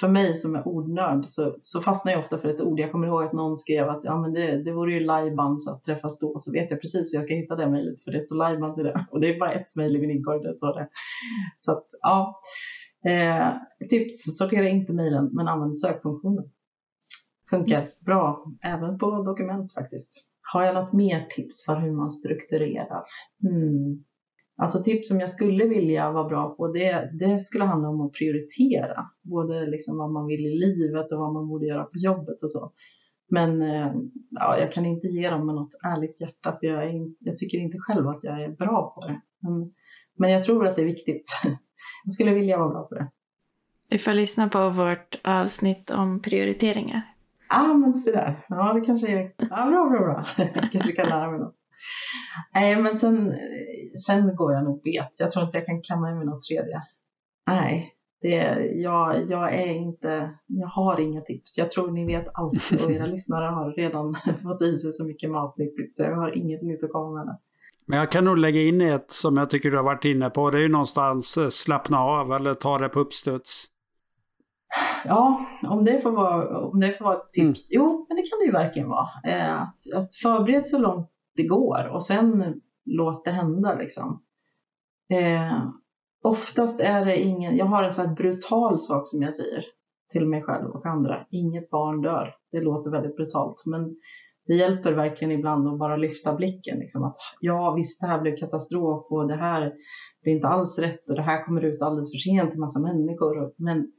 [0.00, 2.80] för mig som är ordnörd så, så fastnar jag ofta för ett ord.
[2.80, 5.84] Jag kommer ihåg att någon skrev att ja, men det, det vore ju lajbans att
[5.84, 8.36] träffas då, så vet jag precis hur jag ska hitta det mejlet för det står
[8.36, 10.40] lajbans i det och det är bara ett mejl i min inkorg.
[10.56, 10.86] Så,
[11.56, 12.40] så att ja,
[13.04, 13.48] eh,
[13.88, 16.44] tips, sortera inte mejlen men använd sökfunktionen.
[17.50, 20.28] Funkar bra även på dokument faktiskt.
[20.52, 23.04] Har jag något mer tips för hur man strukturerar?
[23.42, 24.04] Hmm.
[24.56, 28.12] Alltså tips som jag skulle vilja vara bra på, det, det skulle handla om att
[28.12, 29.06] prioritera.
[29.22, 32.50] Både liksom vad man vill i livet och vad man borde göra på jobbet och
[32.50, 32.72] så.
[33.30, 33.92] Men eh,
[34.30, 37.58] ja, jag kan inte ge dem med något ärligt hjärta för jag, är, jag tycker
[37.58, 39.20] inte själv att jag är bra på det.
[39.40, 39.72] Men,
[40.16, 41.40] men jag tror att det är viktigt.
[42.04, 43.10] Jag skulle vilja vara bra på det.
[43.88, 47.02] Du får lyssna på vårt avsnitt om prioriteringar.
[47.50, 48.44] Ja, ah, men så där.
[48.48, 50.26] Ja, det kanske är ja, bra, bra, bra.
[50.36, 51.54] Jag kanske kan lära mig något.
[52.54, 53.34] Nej, men sen,
[54.06, 55.10] sen går jag nog bet.
[55.20, 56.82] Jag tror inte jag kan klämma mig något tredje.
[57.46, 58.36] Nej, det,
[58.74, 61.58] jag, jag är inte, jag har inga tips.
[61.58, 65.30] Jag tror ni vet allt och era lyssnare har redan fått i sig så mycket
[65.30, 67.38] matnyttigt så jag har inget nytt att komma med.
[67.86, 70.50] Men jag kan nog lägga in ett som jag tycker du har varit inne på.
[70.50, 73.66] Det är ju någonstans eh, slappna av eller ta det på uppstuds.
[75.04, 77.72] Ja, om det får vara, om det får vara ett tips.
[77.72, 77.84] Mm.
[77.84, 79.08] Jo, men det kan det ju verkligen vara.
[79.24, 84.22] Eh, att, att förbereda så långt det går och sen låt det hända liksom.
[85.12, 85.68] Eh,
[86.22, 89.64] oftast är det ingen, jag har en sån här brutal sak som jag säger
[90.12, 91.26] till mig själv och andra.
[91.30, 92.34] Inget barn dör.
[92.52, 93.96] Det låter väldigt brutalt, men
[94.46, 96.78] det hjälper verkligen ibland att bara lyfta blicken.
[96.78, 99.72] Liksom att ja, visst, det här blev katastrof och det här
[100.22, 103.52] blir inte alls rätt och det här kommer ut alldeles för sent till massa människor.
[103.56, 103.92] Men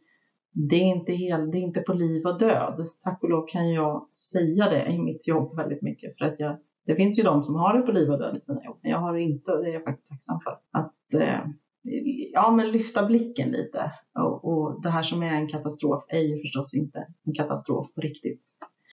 [0.52, 2.86] det är inte, hel, det är inte på liv och död.
[3.04, 6.58] Tack och lov kan jag säga det i mitt jobb väldigt mycket för att jag
[6.90, 8.92] det finns ju de som har det på liv och död i sina jobb, men
[8.92, 10.52] jag har det inte och det är jag faktiskt tacksam för.
[10.72, 11.40] Att eh,
[12.34, 13.92] ja, men lyfta blicken lite.
[14.20, 18.02] Och, och, det här som är en katastrof är ju förstås inte en katastrof på
[18.02, 18.42] riktigt.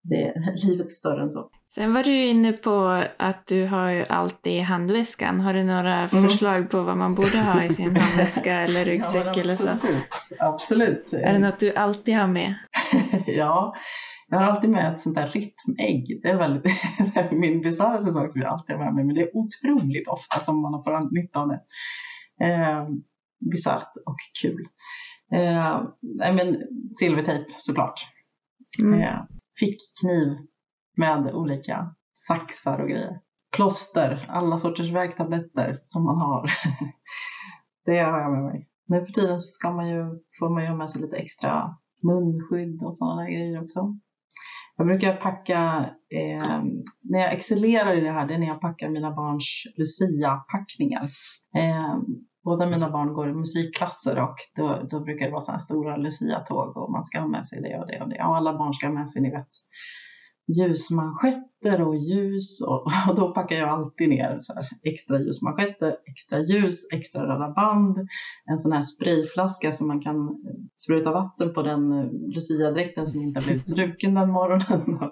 [0.09, 0.35] Det,
[0.67, 1.51] livet är större än så.
[1.75, 5.41] Sen var du inne på att du har allt i handväskan.
[5.41, 6.09] Har du några mm.
[6.09, 9.69] förslag på vad man borde ha i sin handväska eller ryggsäck ja, eller så?
[10.41, 11.13] Absolut.
[11.13, 12.55] Är det något du alltid har med?
[13.27, 13.75] ja,
[14.29, 16.21] jag har alltid med ett sånt där rytmägg.
[16.23, 16.63] Det är väldigt,
[17.15, 20.09] det är min bisarraste sak som jag alltid har med mig, men det är otroligt
[20.09, 21.61] ofta som man får nytta av det.
[22.45, 22.89] Eh,
[23.51, 24.69] bisarrt och kul.
[25.33, 25.83] Eh,
[26.35, 26.63] men
[26.99, 28.01] silvertejp såklart.
[28.83, 29.01] Mm.
[29.01, 29.23] Eh,
[29.61, 30.37] fickkniv
[31.01, 33.21] med olika saxar och grejer.
[33.57, 36.51] Plåster, alla sorters värktabletter som man har.
[37.87, 38.69] det har jag med mig.
[38.87, 40.05] Nu för tiden ska man ju,
[40.39, 43.97] får man ju ha med sig lite extra munskydd och sådana där grejer också.
[44.77, 46.63] Jag brukar packa, eh,
[47.01, 51.03] när jag excellerar i det här, det är när jag packar mina barns Lucia-packningar.
[51.57, 51.97] Eh,
[52.47, 56.77] båda mina barn går i musikklasser och då, då brukar det vara sådana stora Lucia-tåg
[56.77, 58.23] och man ska ha med sig det och det och det.
[58.25, 59.49] Och alla barn ska ha med sig, ni vet,
[60.57, 66.39] ljusmanschetter och ljus och, och, då packar jag alltid ner så här, extra ljusmanschetter, extra
[66.39, 67.99] ljus, extra röda band,
[68.51, 73.23] en sån här sprayflaska som man kan eh, spruta vatten på den luciadräkten Lucia-dräkten som
[73.23, 74.99] inte har blivit struken den morgonen.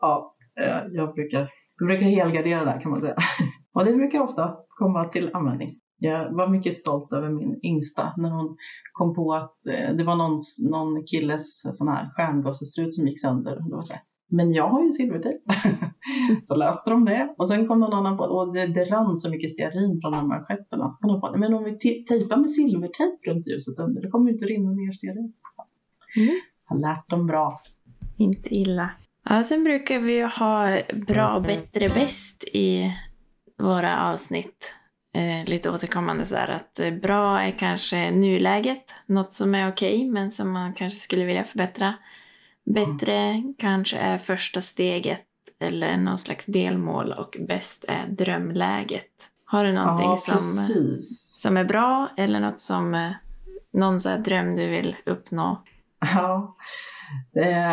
[0.00, 3.16] ja, eh, jag brukar, jag brukar helgardera där kan man säga.
[3.74, 5.70] Och det brukar ofta komma till användning.
[5.98, 8.56] Jag var mycket stolt över min yngsta när hon
[8.92, 10.38] kom på att eh, det var någon,
[10.70, 13.56] någon killes sån här stjärngossestrut som gick sönder.
[13.56, 15.40] Det var så här, men jag har ju silvertejp.
[16.42, 17.34] så löste de det.
[17.38, 20.28] Och sen kom någon annan på, och det, det rann så mycket stearin från de
[20.28, 20.90] manschetterna.
[20.90, 24.26] Så kom de på, men om vi tejpar med silvertejp runt ljuset under, det kommer
[24.26, 25.32] ju inte rinna ner stearin.
[26.16, 26.40] Mm.
[26.64, 27.60] Har lärt dem bra.
[28.16, 28.90] Inte illa.
[29.28, 32.92] Ja, sen brukar vi ju ha bra, bättre, bäst i
[33.58, 34.74] våra avsnitt.
[35.14, 39.96] Eh, lite återkommande så här att eh, bra är kanske nuläget, något som är okej
[39.96, 41.94] okay, men som man kanske skulle vilja förbättra.
[42.64, 43.54] Bättre mm.
[43.58, 45.24] kanske är första steget
[45.60, 49.30] eller någon slags delmål och bäst är drömläget.
[49.44, 50.98] Har du någonting ja, som,
[51.36, 53.10] som är bra eller något som, eh,
[53.72, 55.62] någon så dröm du vill uppnå?
[56.00, 56.56] Ja,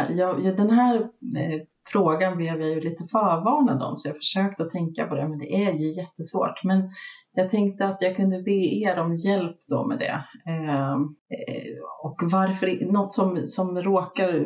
[0.10, 0.96] ja den här
[1.38, 5.28] eh, frågan blev jag ju lite förvarnad om så jag försökte att tänka på det
[5.28, 6.64] men det är ju jättesvårt.
[6.64, 6.92] Men
[7.36, 10.24] jag tänkte att jag kunde be er om hjälp då med det.
[10.52, 14.46] Ehm, eh, och varför, något som, som råkar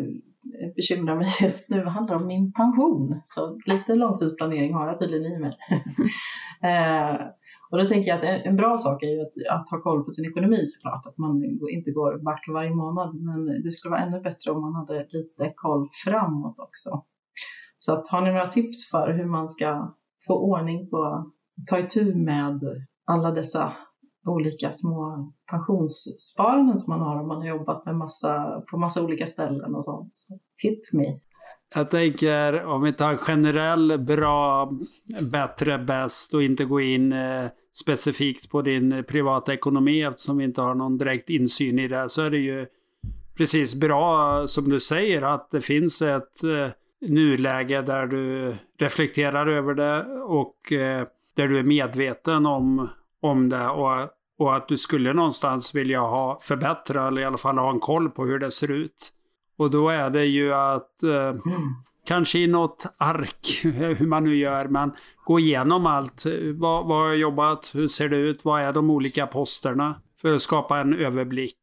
[0.75, 3.21] bekymra mig just nu handlar om min pension.
[3.23, 5.52] Så lite långtidsplanering har jag tydligen i mig.
[6.71, 7.15] eh,
[7.71, 10.12] och då tänker jag att en bra sak är ju att, att, ha koll på
[10.12, 13.15] sin ekonomi såklart, att man inte går back varje månad.
[13.15, 16.89] Men det skulle vara ännu bättre om man hade lite koll framåt också.
[17.78, 19.95] Så att, har ni några tips för hur man ska
[20.28, 21.32] få ordning på,
[21.67, 22.60] ta itu med
[23.06, 23.74] alla dessa
[24.26, 29.26] olika små pensionssparanden som man har om man har jobbat med massa, på massa olika
[29.26, 30.13] ställen och sånt.
[30.13, 31.19] Så hit me.
[31.76, 34.72] Jag tänker om vi tar generell, bra,
[35.22, 37.45] bättre, bäst och inte gå in eh,
[37.80, 42.22] specifikt på din privata ekonomi eftersom vi inte har någon direkt insyn i det så
[42.22, 42.67] är det ju
[43.38, 46.69] precis bra som du säger att det finns ett eh,
[47.10, 51.08] nuläge där du reflekterar över det och eh,
[51.39, 52.89] där du är medveten om,
[53.21, 57.58] om det och och att du skulle någonstans vilja ha förbättra eller i alla fall
[57.58, 59.13] ha en koll på hur det ser ut.
[59.58, 61.73] Och då är det ju att eh, mm.
[62.06, 64.91] kanske i något ark, hur man nu gör, men
[65.25, 66.23] gå igenom allt.
[66.56, 67.71] Vad, vad har jag jobbat?
[67.73, 68.45] Hur ser det ut?
[68.45, 70.02] Vad är de olika posterna?
[70.21, 71.62] För att skapa en överblick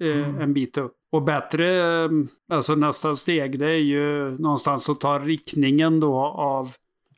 [0.00, 0.40] eh, mm.
[0.40, 0.94] en bit upp.
[1.12, 2.10] Och bättre, eh,
[2.52, 6.68] alltså nästa steg, det är ju någonstans att ta riktningen då av,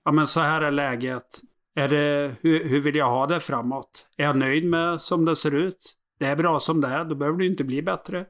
[0.04, 1.40] ja men så här är läget.
[1.80, 4.06] Är det, hur, hur vill jag ha det framåt?
[4.16, 5.96] Är jag nöjd med som det ser ut?
[6.18, 8.24] Det är bra som det är, då behöver det inte bli bättre.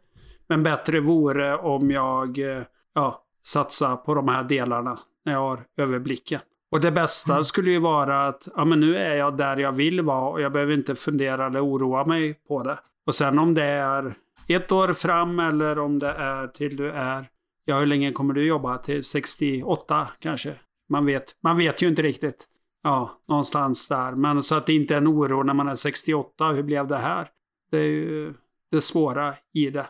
[0.47, 2.63] Men bättre vore om jag eh,
[2.95, 6.41] ja, satsar på de här delarna när jag har överblicken.
[6.71, 7.45] Och det bästa mm.
[7.45, 10.53] skulle ju vara att ja, men nu är jag där jag vill vara och jag
[10.53, 12.79] behöver inte fundera eller oroa mig på det.
[13.07, 14.13] Och sen om det är
[14.49, 17.29] ett år fram eller om det är till du är,
[17.65, 18.79] ja hur länge kommer du jobba?
[18.79, 20.55] Till 68 kanske?
[20.89, 22.47] Man vet, man vet ju inte riktigt.
[22.83, 24.13] Ja, någonstans där.
[24.13, 26.49] Men så att det inte är en oro när man är 68.
[26.49, 27.29] Hur blev det här?
[27.71, 28.35] Det är ju
[28.71, 29.87] det svåra i det.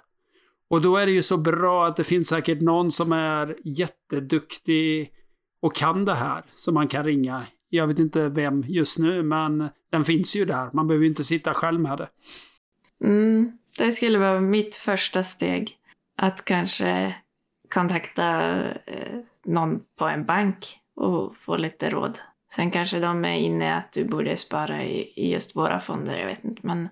[0.69, 5.11] Och då är det ju så bra att det finns säkert någon som är jätteduktig
[5.63, 7.43] och kan det här som man kan ringa.
[7.69, 10.71] Jag vet inte vem just nu, men den finns ju där.
[10.73, 12.09] Man behöver ju inte sitta själv med det.
[13.05, 15.77] Mm, det skulle vara mitt första steg.
[16.17, 17.15] Att kanske
[17.75, 18.55] kontakta
[18.87, 22.19] eh, någon på en bank och få lite råd.
[22.55, 26.27] Sen kanske de är inne att du borde spara i, i just våra fonder, jag
[26.27, 26.61] vet inte.
[26.65, 26.89] Men,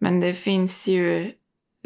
[0.00, 1.32] men det finns ju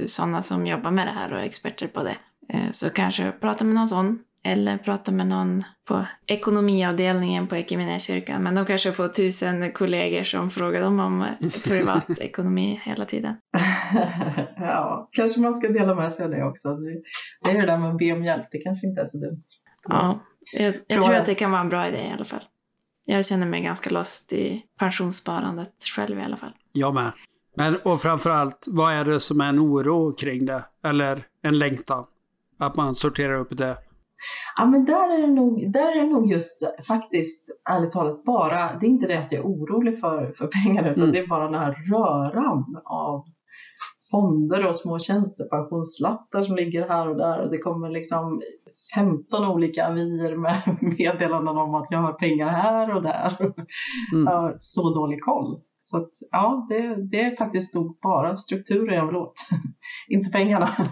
[0.05, 2.17] sådana som jobbar med det här och är experter på det.
[2.49, 4.19] Eh, så kanske prata med någon sån.
[4.45, 8.43] Eller prata med någon på ekonomiavdelningen på Equmeniakyrkan.
[8.43, 11.27] Men de kanske får tusen kollegor som frågar dem om
[11.65, 13.37] privatekonomi hela tiden.
[14.57, 16.77] ja, kanske man ska dela med sig av det också.
[17.45, 19.43] Det är det där med att be om hjälp, det kanske inte är så dumt.
[19.89, 20.21] Ja,
[20.59, 22.45] jag, jag tror att det kan vara en bra idé i alla fall.
[23.11, 26.53] Jag känner mig ganska lost i pensionssparandet själv i alla fall.
[26.73, 27.13] Jag med.
[27.57, 30.65] Men och framförallt, vad är det som är en oro kring det?
[30.85, 32.07] Eller en längtan?
[32.59, 33.77] Att man sorterar upp det?
[34.59, 38.79] Ja, men där är det nog, där är det nog just faktiskt, ärligt talat, bara,
[38.81, 41.13] det är inte det att jag är orolig för, för pengar, utan mm.
[41.13, 43.25] det är bara den här röran av
[44.11, 47.41] fonder och små tjänstepensionsslattar som ligger här och där.
[47.41, 48.43] Och det kommer liksom
[48.95, 53.37] 15 olika avier med meddelanden om att jag har pengar här och där.
[54.13, 54.25] Mm.
[54.25, 55.61] Jag har så dålig koll.
[55.79, 59.35] Så att, ja, det, det är faktiskt nog bara strukturen jag vill åt,
[60.09, 60.71] inte pengarna.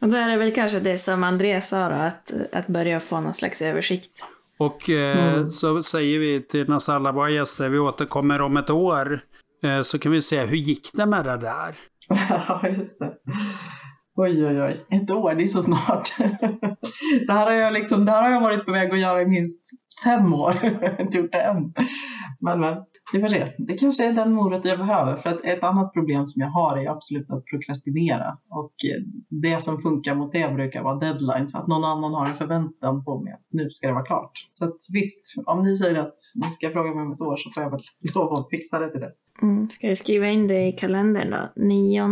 [0.00, 3.20] Och då är det väl kanske det som Andreas sa då, att, att börja få
[3.20, 4.26] någon slags översikt.
[4.58, 5.50] Och eh, mm.
[5.50, 9.20] så säger vi till nästan alla våra gäster, vi återkommer om ett år.
[9.62, 11.76] Eh, så kan vi se, hur gick det med det där?
[12.28, 13.12] Ja, just det.
[14.16, 14.86] Oj, oj, oj.
[14.90, 16.14] Ett år, det är så snart.
[17.26, 19.26] det, här har jag liksom, det här har jag varit på väg att göra i
[19.26, 19.60] minst
[20.04, 20.58] fem år.
[20.62, 21.72] jag har inte gjort det än.
[22.40, 22.76] Men, men
[23.12, 23.52] vi får se.
[23.58, 25.16] Det kanske är den morot jag behöver.
[25.16, 28.38] För att ett annat problem som jag har är absolut att prokrastinera.
[28.50, 28.72] Och
[29.28, 31.54] det som funkar mot det brukar vara deadlines.
[31.54, 34.46] Att någon annan har en förväntan på mig att nu ska det vara klart.
[34.48, 37.50] Så att visst, om ni säger att ni ska fråga mig om ett år så
[37.54, 37.82] får jag väl
[38.14, 39.14] lova att fixa det till dess.
[39.42, 39.68] Mm.
[39.68, 41.62] Ska vi skriva in det i kalendern då?
[41.62, 42.02] 9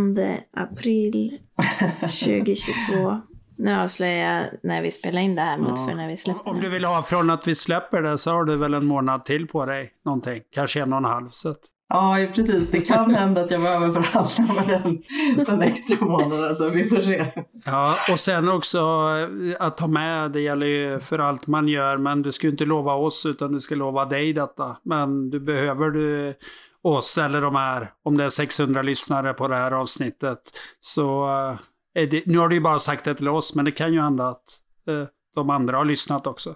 [0.53, 1.39] april
[2.01, 3.34] 2022.
[3.57, 5.85] Nu avslöjar jag när vi spelar in det här mot ja.
[5.85, 8.43] för när vi släpper Om du vill ha från att vi släpper det så har
[8.43, 9.91] du väl en månad till på dig.
[10.05, 10.41] Någonting.
[10.51, 11.29] Kanske en och en halv.
[11.31, 11.55] Så.
[11.87, 12.71] Ja, precis.
[12.71, 15.03] Det kan hända att jag behöver förhandla med den,
[15.45, 17.25] den extra månaden, så vi får se.
[17.65, 21.97] Ja, och sen också eh, att ta med, det gäller ju för allt man gör,
[21.97, 24.77] men du ska ju inte lova oss utan du ska lova dig detta.
[24.83, 26.33] Men du behöver du
[26.81, 30.39] oss eller de här, om det är 600 lyssnare på det här avsnittet,
[30.79, 31.59] så eh,
[31.95, 34.27] det, nu har du ju bara sagt det till oss, men det kan ju hända
[34.27, 36.55] att eh, de andra har lyssnat också.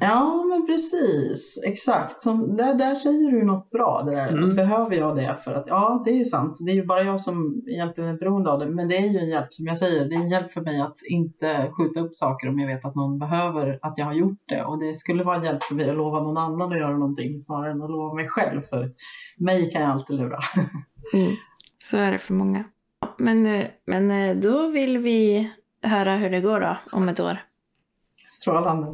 [0.00, 1.62] Ja, men precis.
[1.66, 2.20] Exakt.
[2.20, 4.02] Som, där, där säger du något bra.
[4.02, 4.28] Det där.
[4.28, 4.56] Mm.
[4.56, 5.36] Behöver jag det?
[5.44, 6.56] För att, ja, det är ju sant.
[6.60, 8.66] Det är ju bara jag som egentligen är beroende av det.
[8.66, 10.80] Men det är ju en hjälp, som jag säger, det är en hjälp för mig
[10.80, 14.42] att inte skjuta upp saker om jag vet att någon behöver att jag har gjort
[14.46, 14.64] det.
[14.64, 17.40] Och det skulle vara en hjälp för mig att lova någon annan att göra någonting
[17.40, 18.60] snarare än att lova mig själv.
[18.60, 18.92] För
[19.38, 20.38] mig kan jag alltid lura.
[21.14, 21.32] Mm.
[21.78, 22.64] Så är det för många.
[23.22, 25.50] Men, eh, men eh, då vill vi
[25.82, 27.38] höra hur det går då, om ett år.
[28.16, 28.86] Strålande.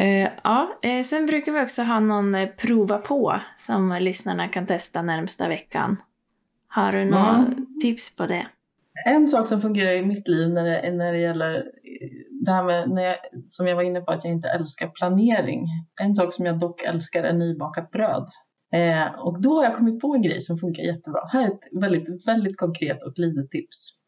[0.00, 4.66] Uh, ja, uh, sen brukar vi också ha någon uh, prova på som lyssnarna kan
[4.66, 5.96] testa närmsta veckan.
[6.68, 7.66] Har du några mm.
[7.80, 8.46] tips på det?
[9.06, 11.64] En sak som fungerar i mitt liv när det, när det gäller
[12.30, 15.66] det här med, när jag, som jag var inne på, att jag inte älskar planering.
[16.00, 18.26] En sak som jag dock älskar är nybakat bröd.
[18.72, 21.20] Eh, och då har jag kommit på en grej som funkar jättebra.
[21.32, 24.00] Här är ett väldigt, väldigt konkret och litet tips.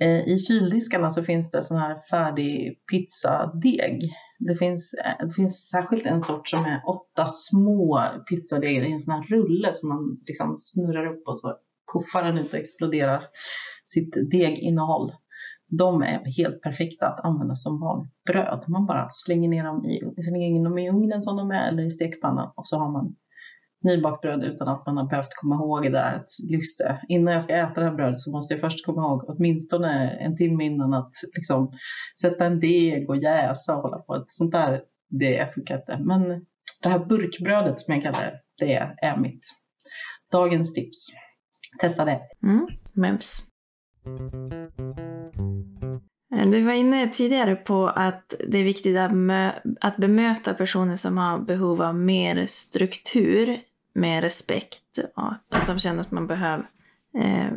[0.00, 4.12] Eh, I kyldiskarna så finns det sån här färdig pizzadeg.
[4.38, 9.00] Det finns, eh, det finns särskilt en sort som är åtta små pizzadegar i en
[9.00, 11.56] sån här rulle som man liksom snurrar upp och så
[11.92, 13.22] puffar den ut och exploderar
[13.84, 15.12] sitt deginnehåll.
[15.68, 18.64] De är helt perfekta att använda som vanligt bröd.
[18.68, 21.82] Man bara slänger ner dem i, slänger in dem i ugnen som de är eller
[21.82, 23.16] i stekpannan och så har man
[23.84, 27.34] nybakt bröd utan att man har behövt komma ihåg det där att just det, innan
[27.34, 30.64] jag ska äta det här brödet så måste jag först komma ihåg åtminstone en timme
[30.64, 31.72] innan att liksom
[32.20, 34.14] sätta en deg och jäsa och hålla på.
[34.14, 35.98] Ett sånt där, det funkar inte.
[35.98, 36.46] Men
[36.82, 39.46] det här burkbrödet som jag kallar det, det är mitt
[40.32, 41.08] dagens tips.
[41.80, 42.20] Testa det.
[42.42, 43.42] Mm, mums.
[46.36, 49.12] Eh, du var inne tidigare på att det är viktigt att,
[49.80, 53.58] att bemöta personer som har behov av mer struktur
[53.94, 54.98] med respekt.
[55.16, 56.68] Ja, att de känner att man behöver
[57.18, 57.50] eh,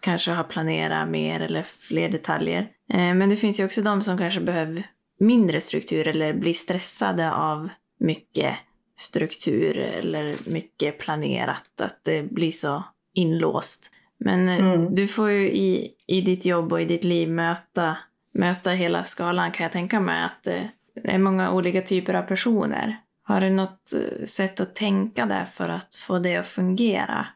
[0.00, 2.68] kanske ha planerat mer eller fler detaljer.
[2.92, 4.86] Eh, men det finns ju också de som kanske behöver
[5.18, 7.68] mindre struktur eller blir stressade av
[8.00, 8.56] mycket
[8.96, 11.80] struktur eller mycket planerat.
[11.80, 12.84] Att det blir så
[13.14, 13.90] inlåst.
[14.18, 14.94] Men eh, mm.
[14.94, 17.96] du får ju i, i ditt jobb och i ditt liv möta,
[18.34, 20.24] möta hela skalan kan jag tänka mig.
[20.24, 20.62] Att eh,
[20.94, 22.96] det är många olika typer av personer.
[23.22, 27.26] Har du något eh, sätt att tänka där för att få det att fungera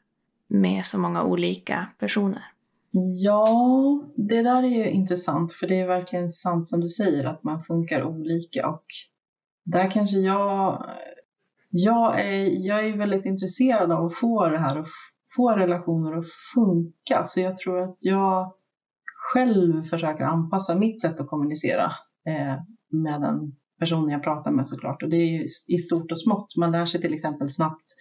[0.48, 2.42] med så många olika personer?
[3.22, 7.42] Ja, det där är ju intressant för det är verkligen sant som du säger att
[7.42, 8.84] man funkar olika och
[9.64, 10.86] där kanske jag,
[11.70, 14.86] jag är, jag är väldigt intresserad av att få det här och
[15.36, 18.52] få relationer att funka så jag tror att jag
[19.32, 21.92] själv försöker anpassa mitt sätt att kommunicera
[22.26, 22.54] eh,
[22.88, 25.02] med den personer jag pratar med såklart.
[25.02, 26.56] Och det är ju i stort och smått.
[26.56, 27.94] Man lär sig till exempel snabbt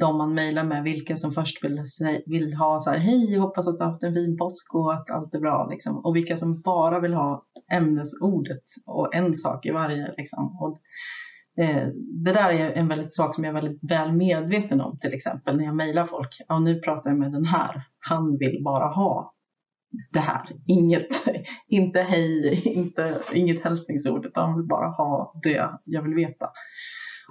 [0.00, 1.82] de man mejlar med, vilka som först vill,
[2.26, 5.10] vill ha så här, hej, hoppas att du har haft en fin påsk och att
[5.10, 5.68] allt är bra.
[5.70, 5.96] Liksom.
[6.04, 10.14] Och vilka som bara vill ha ämnesordet och en sak i varje.
[10.16, 10.58] Liksom.
[10.60, 10.78] Och,
[11.64, 11.88] eh,
[12.24, 15.56] det där är en väldigt sak som jag är väldigt väl medveten om till exempel
[15.56, 16.28] när jag mejlar folk.
[16.48, 17.82] Ja, nu pratar jag med den här.
[18.08, 19.34] Han vill bara ha
[20.12, 20.48] det här.
[20.66, 21.08] Inget,
[21.68, 26.50] inte hej, inte, inget hälsningsord, utan vill bara ha det jag vill veta.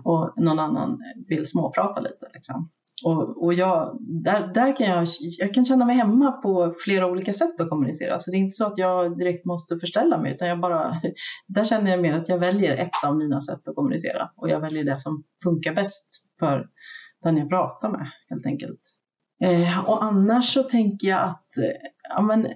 [0.03, 2.29] Och någon annan vill småprata lite.
[2.33, 2.69] Liksom.
[3.05, 7.33] Och, och jag, där, där kan jag, jag kan känna mig hemma på flera olika
[7.33, 8.19] sätt att kommunicera.
[8.19, 11.01] Så det är inte så att jag direkt måste förställa mig, utan jag bara,
[11.47, 14.29] där känner jag mer att jag väljer ett av mina sätt att kommunicera.
[14.35, 16.07] Och jag väljer det som funkar bäst
[16.39, 16.67] för
[17.23, 18.81] den jag pratar med helt enkelt.
[19.43, 22.47] Eh, och annars så tänker jag att eh, ja, men,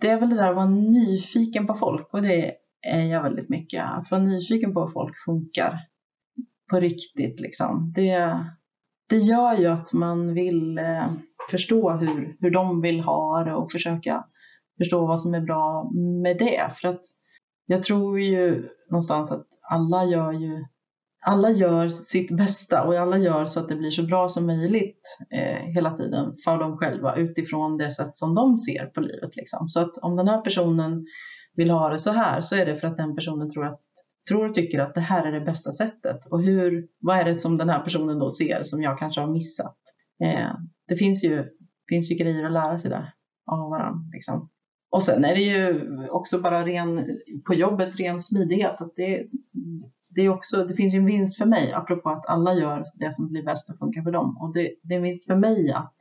[0.00, 2.54] det är väl det där att vara nyfiken på folk och det
[2.86, 3.84] är jag väldigt mycket.
[3.84, 5.80] Att vara nyfiken på hur folk funkar
[6.70, 7.92] på riktigt liksom.
[7.94, 8.44] Det,
[9.08, 11.06] det gör ju att man vill eh,
[11.50, 14.24] förstå hur, hur de vill ha det och försöka
[14.78, 15.90] förstå vad som är bra
[16.22, 16.68] med det.
[16.72, 17.02] För att
[17.66, 20.64] jag tror ju någonstans att alla gör ju
[21.26, 25.18] alla gör sitt bästa och alla gör så att det blir så bra som möjligt
[25.30, 29.36] eh, hela tiden för dem själva utifrån det sätt som de ser på livet.
[29.36, 29.68] Liksom.
[29.68, 31.06] Så att om den här personen
[31.56, 33.80] vill ha det så här så är det för att den personen tror, att,
[34.28, 36.26] tror och tycker att det här är det bästa sättet.
[36.30, 39.32] Och hur, vad är det som den här personen då ser som jag kanske har
[39.32, 39.76] missat?
[40.24, 40.50] Eh,
[40.88, 41.44] det finns ju,
[41.88, 43.12] finns ju grejer att lära sig där
[43.46, 44.10] av varandra.
[44.12, 44.50] Liksom.
[44.90, 48.80] Och sen är det ju också bara ren, på jobbet ren smidighet.
[48.80, 49.26] Att det,
[50.14, 53.12] det, är också, det finns ju en vinst för mig, apropå att alla gör det
[53.12, 54.38] som blir bäst och funkar för dem.
[54.40, 55.94] Och det, det är en vinst för mig att,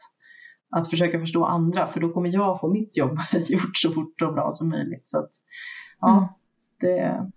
[0.76, 4.34] att försöka förstå andra, för då kommer jag få mitt jobb gjort så fort och
[4.34, 5.09] bra som möjligt.
[5.09, 5.32] Så att,
[5.99, 6.24] ja, mm.
[6.80, 7.32] det,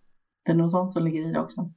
[0.45, 1.71] det är nog sånt som ligger i det också.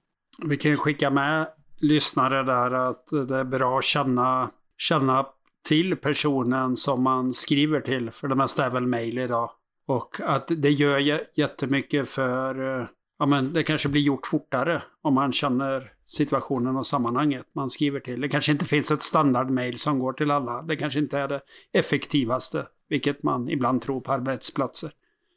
[0.46, 1.48] Vi kan ju skicka med
[1.78, 5.26] lyssnare där att det är bra att känna, känna
[5.68, 8.12] till personen som man skriver till.
[8.12, 9.52] För det mesta är väl mejl idag.
[9.86, 12.86] Och att det gör jättemycket för, eh,
[13.20, 18.00] ja men det kanske blir gjort fortare om man känner situationen och sammanhanget man skriver
[18.00, 18.22] till.
[18.22, 20.62] Det kanske inte finns ett standardmail som går till alla.
[20.62, 21.42] Det kanske inte är det
[21.74, 24.92] effektivaste, vilket man ibland tror på arbetsplatser.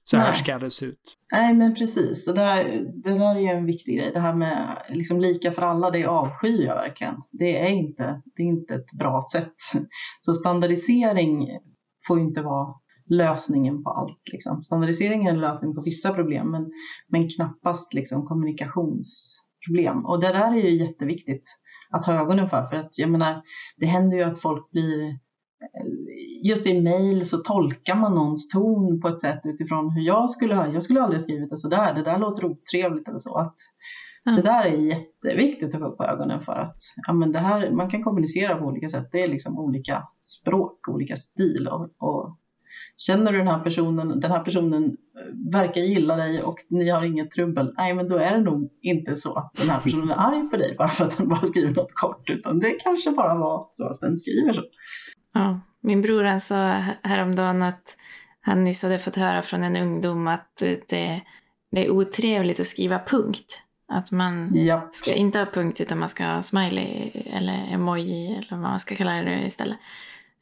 [0.05, 1.19] Så här ska det se ut.
[1.33, 2.25] Nej, men precis.
[2.25, 2.65] Det där,
[2.95, 4.11] det där är ju en viktig grej.
[4.13, 7.15] Det här med liksom lika för alla, det avskyr jag verkligen.
[7.31, 9.55] Det är, inte, det är inte ett bra sätt.
[10.21, 11.49] Så standardisering
[12.09, 12.75] får ju inte vara
[13.13, 14.23] lösningen på allt.
[14.33, 14.63] Liksom.
[14.63, 16.71] Standardisering är en lösning på vissa problem men,
[17.09, 20.07] men knappast liksom, kommunikationsproblem.
[20.07, 21.59] Och det där är ju jätteviktigt
[21.91, 22.63] att ha ögonen för.
[22.63, 23.43] För att jag menar,
[23.77, 25.19] det händer ju att folk blir
[26.43, 30.55] just i mejl så tolkar man någons ton på ett sätt utifrån hur jag skulle
[30.55, 30.67] ha.
[30.67, 31.95] Jag skulle aldrig skrivit det sådär.
[31.95, 33.39] Det där låter otrevligt eller så.
[33.39, 33.57] Att
[34.27, 34.37] mm.
[34.37, 37.91] Det där är jätteviktigt att få upp ögonen för att ja, men det här, man
[37.91, 39.09] kan kommunicera på olika sätt.
[39.13, 42.37] Det är liksom olika språk, olika stil och, och
[42.97, 47.05] Känner du den här personen, den här personen eh, verkar gilla dig och ni har
[47.05, 50.15] inget trubbel, nej men då är det nog inte så att den här personen är
[50.15, 53.35] arg på dig bara för att den bara skriver något kort, utan det kanske bara
[53.35, 54.63] var så att den skriver så.
[55.35, 57.97] Ja, min bror han sa häromdagen att
[58.41, 60.57] han nyss hade fått höra från en ungdom att
[60.89, 61.23] det,
[61.71, 63.63] det är otrevligt att skriva punkt.
[63.89, 64.89] Att man ja.
[64.93, 68.95] ska inte ha punkt utan man ska ha smiley eller emoji eller vad man ska
[68.95, 69.79] kalla det istället.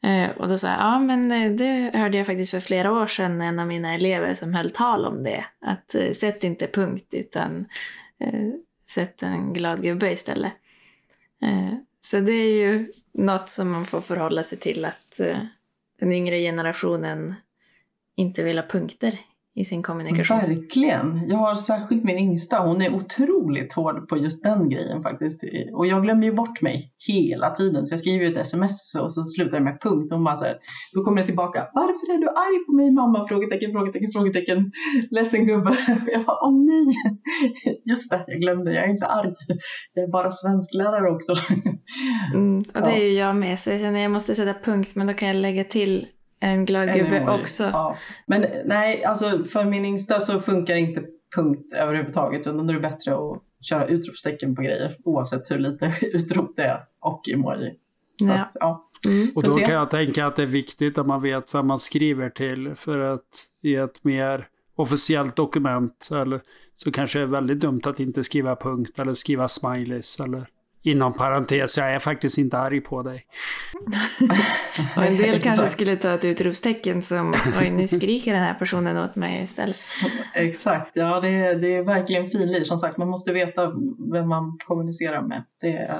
[0.03, 3.07] Eh, och då sa jag, ja men eh, det hörde jag faktiskt för flera år
[3.07, 5.45] sedan en av mina elever som höll tal om det.
[5.61, 7.65] Att eh, sätt inte punkt utan
[8.89, 10.53] sätt en glad gubbe istället.
[12.01, 15.19] Så det är ju något som man får förhålla sig till att
[15.99, 17.35] den yngre generationen
[18.15, 19.19] inte vill ha punkter
[19.55, 20.37] i sin kommunikation.
[20.37, 21.29] Verkligen.
[21.29, 25.43] Jag har särskilt min yngsta, hon är otroligt hård på just den grejen faktiskt.
[25.73, 27.85] Och jag glömmer ju bort mig hela tiden.
[27.85, 30.11] Så jag skriver ett sms och så slutar jag med punkt.
[30.11, 30.55] Och hon bara så här,
[30.95, 31.67] då kommer det tillbaka.
[31.73, 33.27] Varför är du arg på mig mamma?
[33.27, 34.71] Frågetecken, frågetecken, frågetecken.
[35.11, 35.77] Ledsen gubbe.
[36.13, 36.85] Jag bara, åh nej.
[37.85, 38.73] Just det, jag glömde.
[38.73, 39.33] Jag är inte arg.
[39.93, 41.33] Jag är bara svensklärare också.
[42.33, 43.59] Mm, och det är ju jag med.
[43.59, 44.91] Så jag känner att jag måste sätta punkt.
[44.95, 46.07] Men då kan jag lägga till
[46.41, 47.63] en glad gubbe också.
[47.63, 47.95] Ja.
[48.27, 51.03] Men nej, alltså för min yngsta så funkar inte
[51.35, 55.93] punkt överhuvudtaget utan då är det bättre att köra utropstecken på grejer oavsett hur lite
[56.01, 57.75] utrop det är och emoji.
[58.19, 58.41] Så ja.
[58.41, 58.87] Att, ja.
[59.07, 59.31] Mm.
[59.35, 59.65] Och då se.
[59.65, 62.99] kan jag tänka att det är viktigt att man vet vad man skriver till för
[62.99, 66.41] att i ett mer officiellt dokument eller,
[66.75, 70.47] så kanske det är väldigt dumt att inte skriva punkt eller skriva smileys eller
[70.83, 73.23] Inom parentes, jag är faktiskt inte arg på dig.
[74.95, 78.97] och en del kanske skulle ta ett utropstecken som oj nu skriker den här personen
[78.97, 79.75] åt mig istället.
[80.33, 82.63] Exakt, ja det är, det är verkligen finlir.
[82.63, 83.71] Som sagt, man måste veta
[84.13, 85.43] vem man kommunicerar med.
[85.61, 85.97] Det är,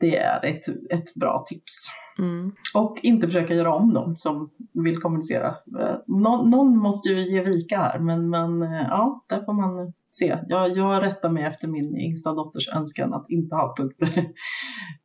[0.00, 1.88] det är ett, ett bra tips.
[2.18, 2.52] Mm.
[2.74, 4.50] Och inte försöka göra om dem som
[4.84, 5.54] vill kommunicera.
[6.06, 10.38] Någon, någon måste ju ge vika här, men, men ja, där får man se.
[10.48, 14.18] Jag, jag rättar mig efter min yngsta dotters önskan att inte ha punkter.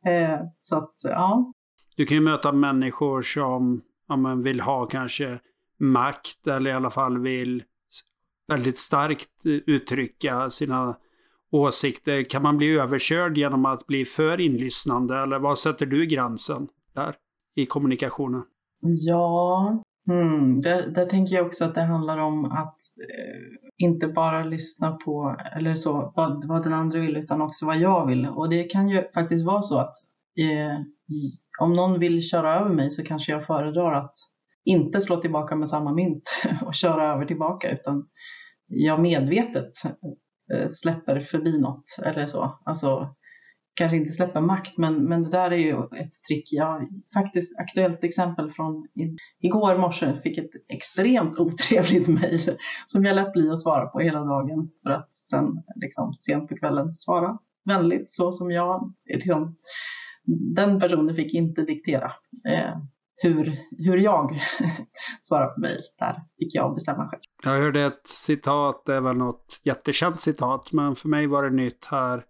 [0.06, 1.52] eh, så att, ja.
[1.96, 5.38] Du kan ju möta människor som ja, men vill ha kanske
[5.78, 7.62] makt eller i alla fall vill
[8.48, 10.96] väldigt starkt uttrycka sina
[11.50, 12.24] åsikter.
[12.24, 17.16] Kan man bli överkörd genom att bli för inlyssnande eller vad sätter du gränsen där
[17.54, 18.42] i kommunikationen?
[18.80, 24.44] Ja, Mm, där, där, tänker jag också att det handlar om att eh, inte bara
[24.44, 28.26] lyssna på eller så, vad, vad den andra vill utan också vad jag vill.
[28.26, 29.94] Och det kan ju faktiskt vara så att
[30.38, 30.80] eh,
[31.60, 34.14] om någon vill köra över mig så kanske jag föredrar att
[34.64, 38.06] inte slå tillbaka med samma mynt och köra över tillbaka utan
[38.66, 39.72] jag medvetet
[40.54, 42.58] eh, släpper förbi något eller så.
[42.64, 43.14] Alltså
[43.78, 46.48] kanske inte släpper makt men, men det där är ju ett trick.
[46.52, 52.56] Jag faktiskt aktuellt exempel från i, igår morse fick ett extremt otrevligt mejl
[52.86, 56.56] som jag lät bli att svara på hela dagen för att sen liksom sent på
[56.56, 59.56] kvällen svara vänligt så som jag liksom,
[60.54, 62.12] den personen fick inte diktera
[62.48, 62.78] eh,
[63.16, 64.40] hur, hur jag
[65.22, 65.80] svarar på mejl.
[65.98, 67.20] Där fick jag bestämma själv.
[67.44, 71.56] Jag hörde ett citat, det är väl något jättekänt citat, men för mig var det
[71.56, 72.24] nytt här.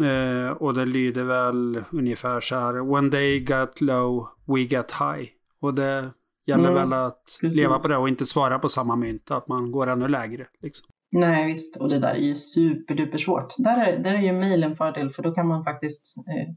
[0.00, 2.94] Eh, och det lyder väl ungefär så här.
[2.94, 5.28] When they got low, we got high.
[5.60, 6.10] Och det
[6.46, 7.56] gäller mm, väl att precis.
[7.56, 9.30] leva på det och inte svara på samma mynt.
[9.30, 10.46] Att man går ännu lägre.
[10.62, 10.86] Liksom.
[11.12, 13.54] Nej visst, och det där är ju superduper svårt.
[13.58, 16.54] Där är, där är ju mejl en fördel för då kan man faktiskt eh,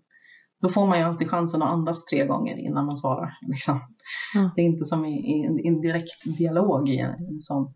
[0.61, 3.38] då får man ju alltid chansen att andas tre gånger innan man svarar.
[3.47, 3.79] Liksom.
[4.36, 4.49] Mm.
[4.55, 6.89] Det är inte som i, i, en, i en direkt dialog.
[6.89, 7.73] I en, sån.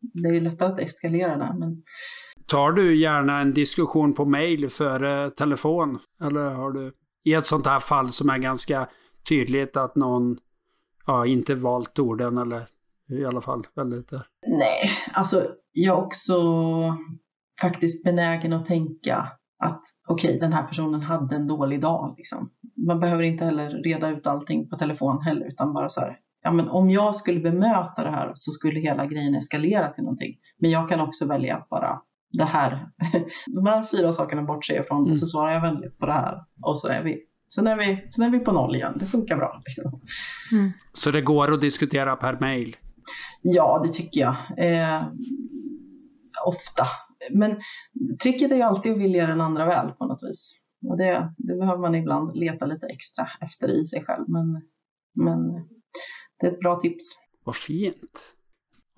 [0.00, 1.52] Det är ju lättare att eskalera där.
[1.58, 1.82] Men...
[2.46, 5.98] Tar du gärna en diskussion på mail före telefon?
[6.20, 6.92] Eller har du
[7.24, 8.88] i ett sånt här fall som är ganska
[9.28, 10.38] tydligt att någon
[11.06, 12.66] ja, inte valt orden eller
[13.08, 14.26] i alla fall väldigt där?
[14.46, 16.42] Nej, alltså jag är också
[17.60, 19.28] faktiskt benägen att tänka
[19.58, 22.14] att okej, okay, den här personen hade en dålig dag.
[22.16, 22.50] Liksom.
[22.86, 26.52] Man behöver inte heller reda ut allting på telefon heller, utan bara så här, ja
[26.52, 30.36] men om jag skulle bemöta det här så skulle hela grejen eskalera till någonting.
[30.58, 32.00] Men jag kan också välja att bara,
[32.32, 32.88] det här,
[33.46, 35.14] de här fyra sakerna bortser jag från, mm.
[35.14, 37.22] så svarar jag vänligt på det här och så är vi
[37.54, 38.96] Sen är, vi, sen är vi på noll igen.
[38.96, 39.62] Det funkar bra.
[39.66, 40.00] Liksom.
[40.52, 40.72] Mm.
[40.92, 42.76] Så det går att diskutera per mail?
[43.42, 44.36] Ja, det tycker jag.
[44.56, 45.02] Eh,
[46.46, 46.86] ofta
[47.30, 47.56] men
[48.22, 50.60] tricket är ju alltid att vilja den andra väl på något vis.
[50.86, 54.24] Och det, det behöver man ibland leta lite extra efter i sig själv.
[54.28, 54.62] Men,
[55.14, 55.52] men
[56.40, 57.04] det är ett bra tips.
[57.44, 58.34] Vad fint.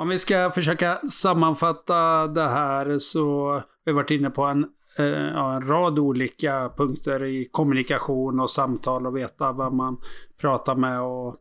[0.00, 4.64] Om vi ska försöka sammanfatta det här så har vi varit inne på en,
[4.98, 9.96] eh, en rad olika punkter i kommunikation och samtal och veta vad man
[10.40, 11.36] pratar med och,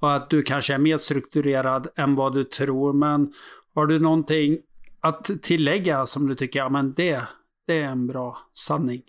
[0.00, 2.92] och att du kanske är mer strukturerad än vad du tror.
[2.92, 3.32] Men
[3.74, 4.58] har du någonting
[5.00, 7.22] att tillägga som du tycker, ja men det,
[7.66, 9.02] det är en bra sanning?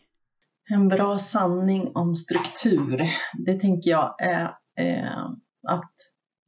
[0.70, 3.02] En bra sanning om struktur,
[3.46, 4.44] det tänker jag är
[4.80, 5.26] eh,
[5.68, 5.94] att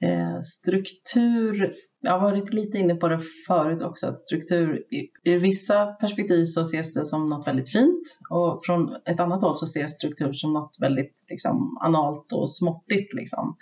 [0.03, 5.37] eh, struktur, jag har varit lite inne på det förut också, att struktur i, i
[5.37, 9.65] vissa perspektiv så ses det som något väldigt fint och från ett annat håll så
[9.65, 13.13] ses struktur som något väldigt liksom, analt och småttigt.
[13.13, 13.57] Liksom.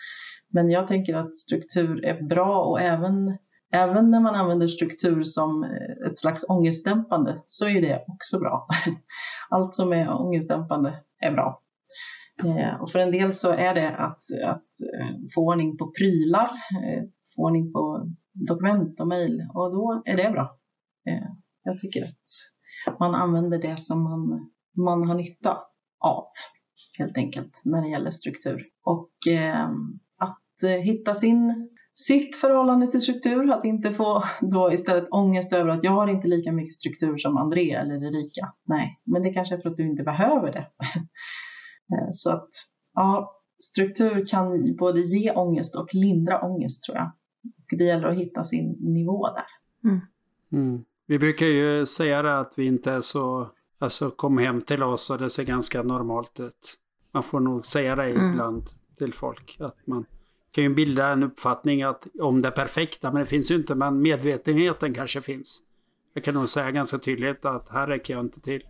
[0.49, 3.37] Men jag tänker att struktur är bra och även
[3.71, 5.63] Även när man använder struktur som
[6.07, 8.67] ett slags ångestdämpande så är det också bra.
[9.49, 11.61] Allt som är ångestdämpande är bra.
[12.43, 16.51] Eh, och för en del så är det att, att eh, få ordning på prylar,
[16.83, 17.03] eh,
[17.35, 18.11] få ordning på
[18.47, 20.57] dokument och mejl och då är det bra.
[21.09, 21.29] Eh,
[21.63, 25.57] jag tycker att man använder det som man, man har nytta
[25.99, 26.27] av
[26.99, 28.65] helt enkelt när det gäller struktur.
[28.83, 29.69] Och eh,
[30.17, 35.69] att eh, hitta sin sitt förhållande till struktur, att inte få då istället ångest över
[35.69, 38.53] att jag har inte lika mycket struktur som André eller Erika.
[38.63, 40.67] Nej, men det kanske är för att du inte behöver det.
[42.11, 42.49] Så att
[42.93, 43.31] ja,
[43.63, 47.11] struktur kan både ge ångest och lindra ångest tror jag.
[47.71, 49.45] Och det gäller att hitta sin nivå där.
[49.89, 50.01] Mm.
[50.51, 50.83] Mm.
[51.05, 53.49] Vi brukar ju säga det att vi inte är så,
[53.79, 56.77] alltså kom hem till oss och det ser ganska normalt ut.
[57.11, 58.31] Man får nog säga det mm.
[58.31, 58.63] ibland
[58.97, 59.57] till folk.
[59.59, 60.05] Att man
[60.51, 64.01] kan ju bilda en uppfattning att, om det perfekta, men det finns ju inte, men
[64.01, 65.63] medvetenheten kanske finns.
[66.13, 68.63] Jag kan nog säga ganska tydligt att här räcker jag inte till.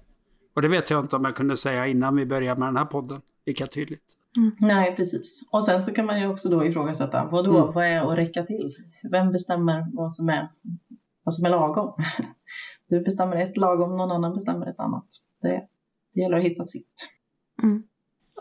[0.56, 2.86] Och det vet jag inte om jag kunde säga innan vi började med den här
[2.86, 4.18] podden, lika tydligt.
[4.38, 4.56] Mm.
[4.60, 5.50] Nej, precis.
[5.52, 7.74] Och sen så kan man ju också då ifrågasätta, vad då, mm.
[7.74, 8.72] vad är att räcka till?
[9.12, 10.50] Vem bestämmer vad som är,
[11.24, 11.94] vad som är lagom?
[12.88, 15.06] Du bestämmer ett lagom, någon annan bestämmer ett annat.
[15.42, 15.68] Det,
[16.14, 17.08] det gäller att hitta sitt.
[17.64, 17.84] Mm.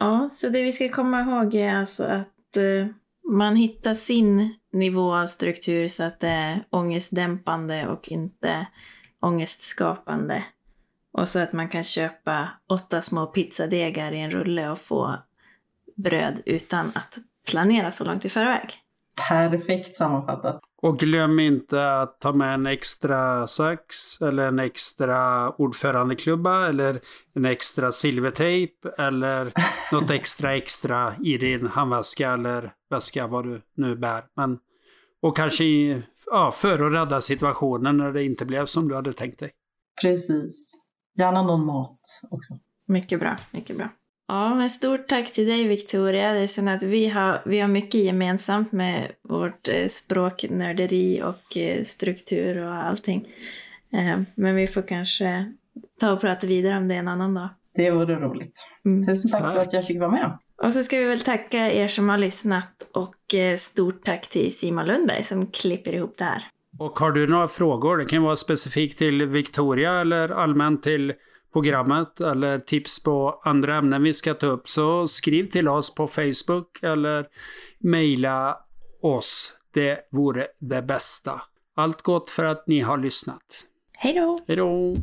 [0.00, 2.86] Ja, så det vi ska komma ihåg är alltså att eh,
[3.30, 8.66] man hittar sin nivå av struktur så att det är ångestdämpande och inte
[9.20, 10.44] ångestskapande.
[11.12, 15.16] Och så att man kan köpa åtta små pizzadegar i en rulle och få
[15.96, 18.70] bröd utan att planera så långt i förväg.
[19.28, 20.60] Perfekt sammanfattat.
[20.82, 27.00] Och glöm inte att ta med en extra sax eller en extra ordförandeklubba eller
[27.34, 29.52] en extra silvertejp eller
[29.92, 34.24] något extra extra i din handväska eller väska vad du nu bär.
[34.36, 34.58] Men,
[35.22, 35.64] och kanske
[36.30, 39.50] ja, för att rädda situationen när det inte blev som du hade tänkt dig.
[40.02, 40.74] Precis.
[41.18, 42.54] Gärna någon mat också.
[42.86, 43.88] Mycket bra, mycket bra.
[44.28, 46.32] Ja, men stort tack till dig Victoria.
[46.32, 51.82] Det känner att vi har, vi har mycket gemensamt med vårt eh, språknörderi och eh,
[51.82, 53.28] struktur och allting.
[53.92, 55.52] Eh, men vi får kanske
[56.00, 57.48] ta och prata vidare om det en annan dag.
[57.74, 58.70] Det vore roligt.
[58.84, 59.06] Mm.
[59.06, 60.38] Tusen tack, för att jag fick vara med.
[60.62, 64.86] Och så ska vi väl tacka er som har lyssnat och stort tack till Simon
[64.86, 66.44] Lundberg som klipper ihop det här.
[66.78, 71.12] Och har du några frågor, det kan vara specifikt till Victoria eller allmänt till
[71.54, 76.08] programmet eller tips på andra ämnen vi ska ta upp så skriv till oss på
[76.08, 77.26] Facebook eller
[77.78, 78.58] mejla
[79.02, 79.56] oss.
[79.74, 81.42] Det vore det bästa.
[81.76, 83.66] Allt gott för att ni har lyssnat.
[83.92, 84.40] Hej då!
[84.46, 84.94] Hej då!